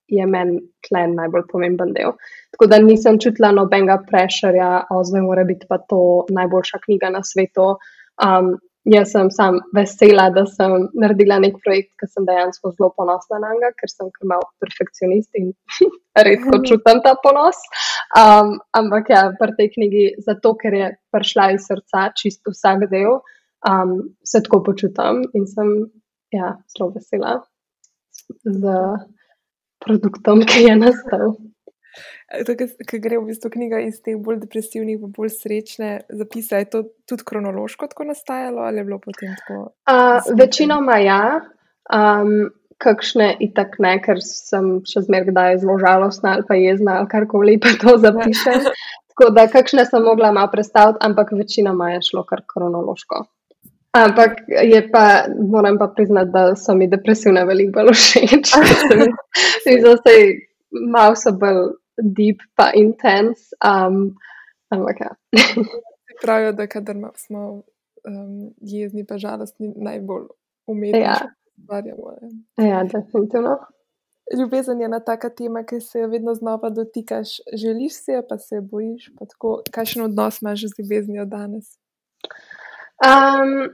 [0.08, 2.12] je meni tlen najbolj pomemben del.
[2.54, 6.00] Tako da nisem čutila nobenega prešerja, oziroma mora biti pa to
[6.36, 7.74] najboljša knjiga na svetu.
[8.24, 8.54] Um,
[8.84, 13.54] jaz sem sam vesela, da sem naredila nek projekt, ker sem dejansko zelo ponosna na
[13.54, 15.52] njega, ker sem kar mal perfekcionist in
[16.28, 17.60] redko čutim ta ponos.
[18.18, 23.22] Um, ampak ja, pri tej knjigi, zato ker je prišla iz srca, čisto vsak del
[23.68, 25.72] um, se tako počutim in sem
[26.34, 27.40] ja, zelo vesela
[28.44, 28.76] z
[29.84, 31.36] produktom, ki je nastal.
[32.88, 37.26] Ker gre v bistvu knjiga iz teh bolj depresivnih, bolj srečne zapise, je to tudi
[37.26, 39.60] kronološko tako nastajalo ali je bilo potem tako?
[39.86, 41.20] Uh, večinoma ja,
[41.92, 42.48] um,
[42.82, 47.76] kakšne itak ne, ker sem še zmeraj zelo žalostna ali pa jezna ali karkoli pa
[47.80, 48.66] to zapišem.
[49.14, 53.22] tako da kakšne sem mogla malo predstaviti, ampak večinoma je šlo kar kronološko.
[53.94, 58.54] Ampak je pa, moram pa priznati, da so mi depresivne veliko bolj všeč.
[59.66, 60.14] Mi smo se
[60.90, 61.60] malo so bolj
[62.02, 63.54] deep pa intense.
[63.62, 64.16] Um,
[64.68, 65.14] ampak ja.
[66.22, 70.26] Pravijo, da kadar smo um, jezni pa žalostni, najbolj
[70.66, 71.00] umetni.
[71.00, 71.16] Ja.
[72.56, 73.58] Ja, definitivno.
[74.38, 77.28] Ljubezen je ena taka tema, ki se jo vedno znova dotikaš.
[77.52, 79.12] Želiš se jo, pa se bojiš.
[79.70, 81.78] Kakšen odnos imaš z ljubeznijo danes?
[83.04, 83.68] Um,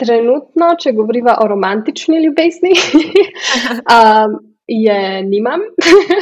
[0.00, 2.72] trenutno, če govorimo o romantični ljubezni,
[3.96, 5.62] um, je nimam.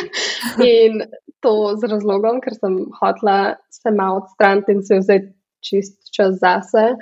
[0.75, 1.03] in
[1.43, 6.93] to z razlogom, ker sem hotela se malo odstraniti in se vzeti čist čas zase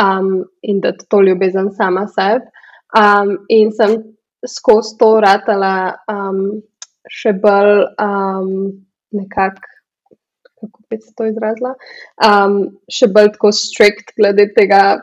[0.00, 2.44] um, in da to ljubezen sama sebi.
[2.96, 3.96] Um, in sem
[4.46, 6.60] skozi to ratala um,
[7.10, 8.52] še bolj um,
[9.16, 9.72] nekako.
[10.56, 11.74] Kako bi se to izrazila?
[12.24, 12.54] Um,
[12.88, 15.02] še bolj tako strikt glede tega,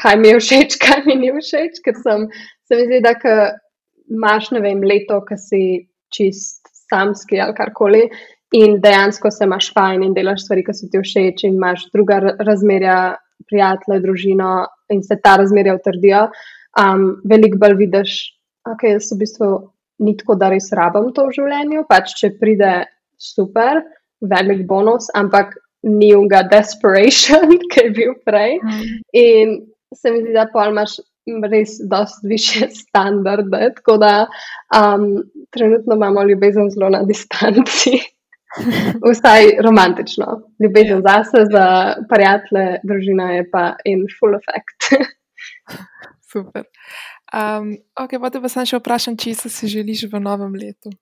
[0.00, 2.28] kaj mi je všeč, kaj mi ni všeč, ker sem,
[2.66, 3.16] se mi zdi, da
[4.12, 5.62] imaš, ne vem, leto, ki si
[6.14, 8.04] čist samski ali karkoli
[8.54, 12.20] in dejansko se imaš fajn in delaš stvari, ki so ti všeč in imaš druga
[12.38, 13.16] razmerja,
[13.50, 14.52] prijatelje, družino
[14.94, 16.28] in se ta razmerja utrdijo.
[16.80, 18.14] Um, veliko bolj vidiš,
[18.64, 19.50] da okay, jaz v bistvu
[20.06, 22.72] ni tako, da res rabim to v življenju, pač če pride
[23.18, 23.80] super,
[24.20, 28.58] velik bonus, ampak ni unga desperation, ki je bil prej.
[28.62, 29.00] Mm.
[29.16, 29.56] In
[29.94, 30.98] se mi zdi, da pa imaš
[31.52, 33.72] res dosti više standarde.
[33.76, 37.98] Tako da um, trenutno imamo ljubezen zelo na distanci.
[39.10, 40.42] Vsaj romantično.
[40.62, 41.02] Ljubezen ja.
[41.08, 44.80] zase, za prijatelje, družina je pa in full effect.
[46.32, 46.64] Super.
[47.34, 50.92] Um, ok, pa te pa sem še vprašam, če se želiš v novem letu.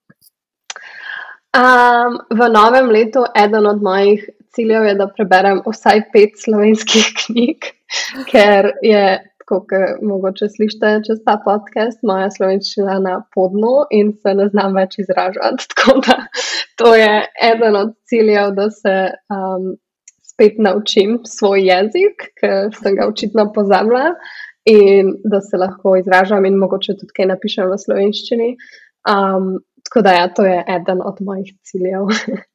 [1.55, 4.25] Um, v novem letu eden od mojih
[4.55, 7.71] ciljev je, da preberem vsaj pet slovenskih knjig,
[8.31, 9.05] ker je,
[9.45, 14.97] kot mogoče slišite čez ta podcast, moja slovenščina na podnu in se ne znam več
[15.03, 15.67] izražati.
[15.75, 16.17] Tako da
[16.81, 17.11] to je
[17.51, 18.95] eden od ciljev, da se
[19.29, 19.75] um,
[20.35, 24.15] spet naučim svoj jezik, ker sem ga očitno pozabila
[24.65, 28.49] in da se lahko izražam in mogoče tudi kaj napišem v slovenščini.
[29.05, 32.09] Um, tako da, ja, to je eden od mojih ciljev.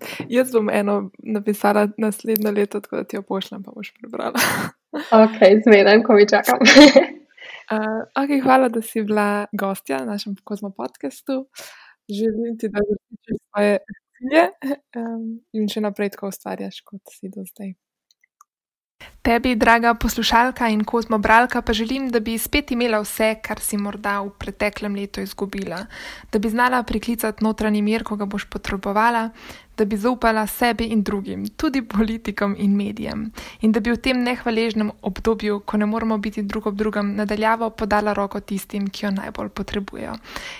[0.36, 4.40] Jaz bom eno napisala naslednjo leto, tako da ti jo pošljem, pa boš prebrala.
[5.24, 6.58] ok, zmeden, ko mi čakam.
[7.74, 11.44] uh, okay, hvala, da si bila gostja na našem Kozmo podkastu.
[12.10, 13.78] Želim ti, da zaščitiš svoje
[14.18, 14.48] cilje
[14.96, 17.76] um, in še naprej tako ustvarjaš, kot si do zdaj.
[19.22, 23.76] Tebi, draga poslušalka in kozmo bralka, pa želim, da bi spet imela vse, kar si
[23.76, 25.82] morda v preteklem letu izgubila,
[26.32, 29.28] da bi znala priklicati notranji mir, ko ga boš potrebovala,
[29.80, 34.18] da bi zaupala sebi in drugim, tudi politikom in medijem, in da bi v tem
[34.20, 39.10] nehvaležnem obdobju, ko ne moramo biti drug ob drugem, nadaljavo podala roko tistim, ki jo
[39.10, 40.18] najbolj potrebujejo,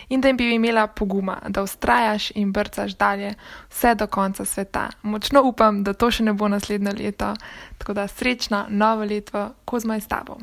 [0.08, 3.34] in da bi imela poguma, da ustrajaš in brcaš dalje
[3.68, 4.88] vse do konca sveta.
[5.02, 7.34] Močno upam, da to še ne bo naslednje leto,
[7.78, 10.38] tako da srečno novo leto, ko zmaj s tabo.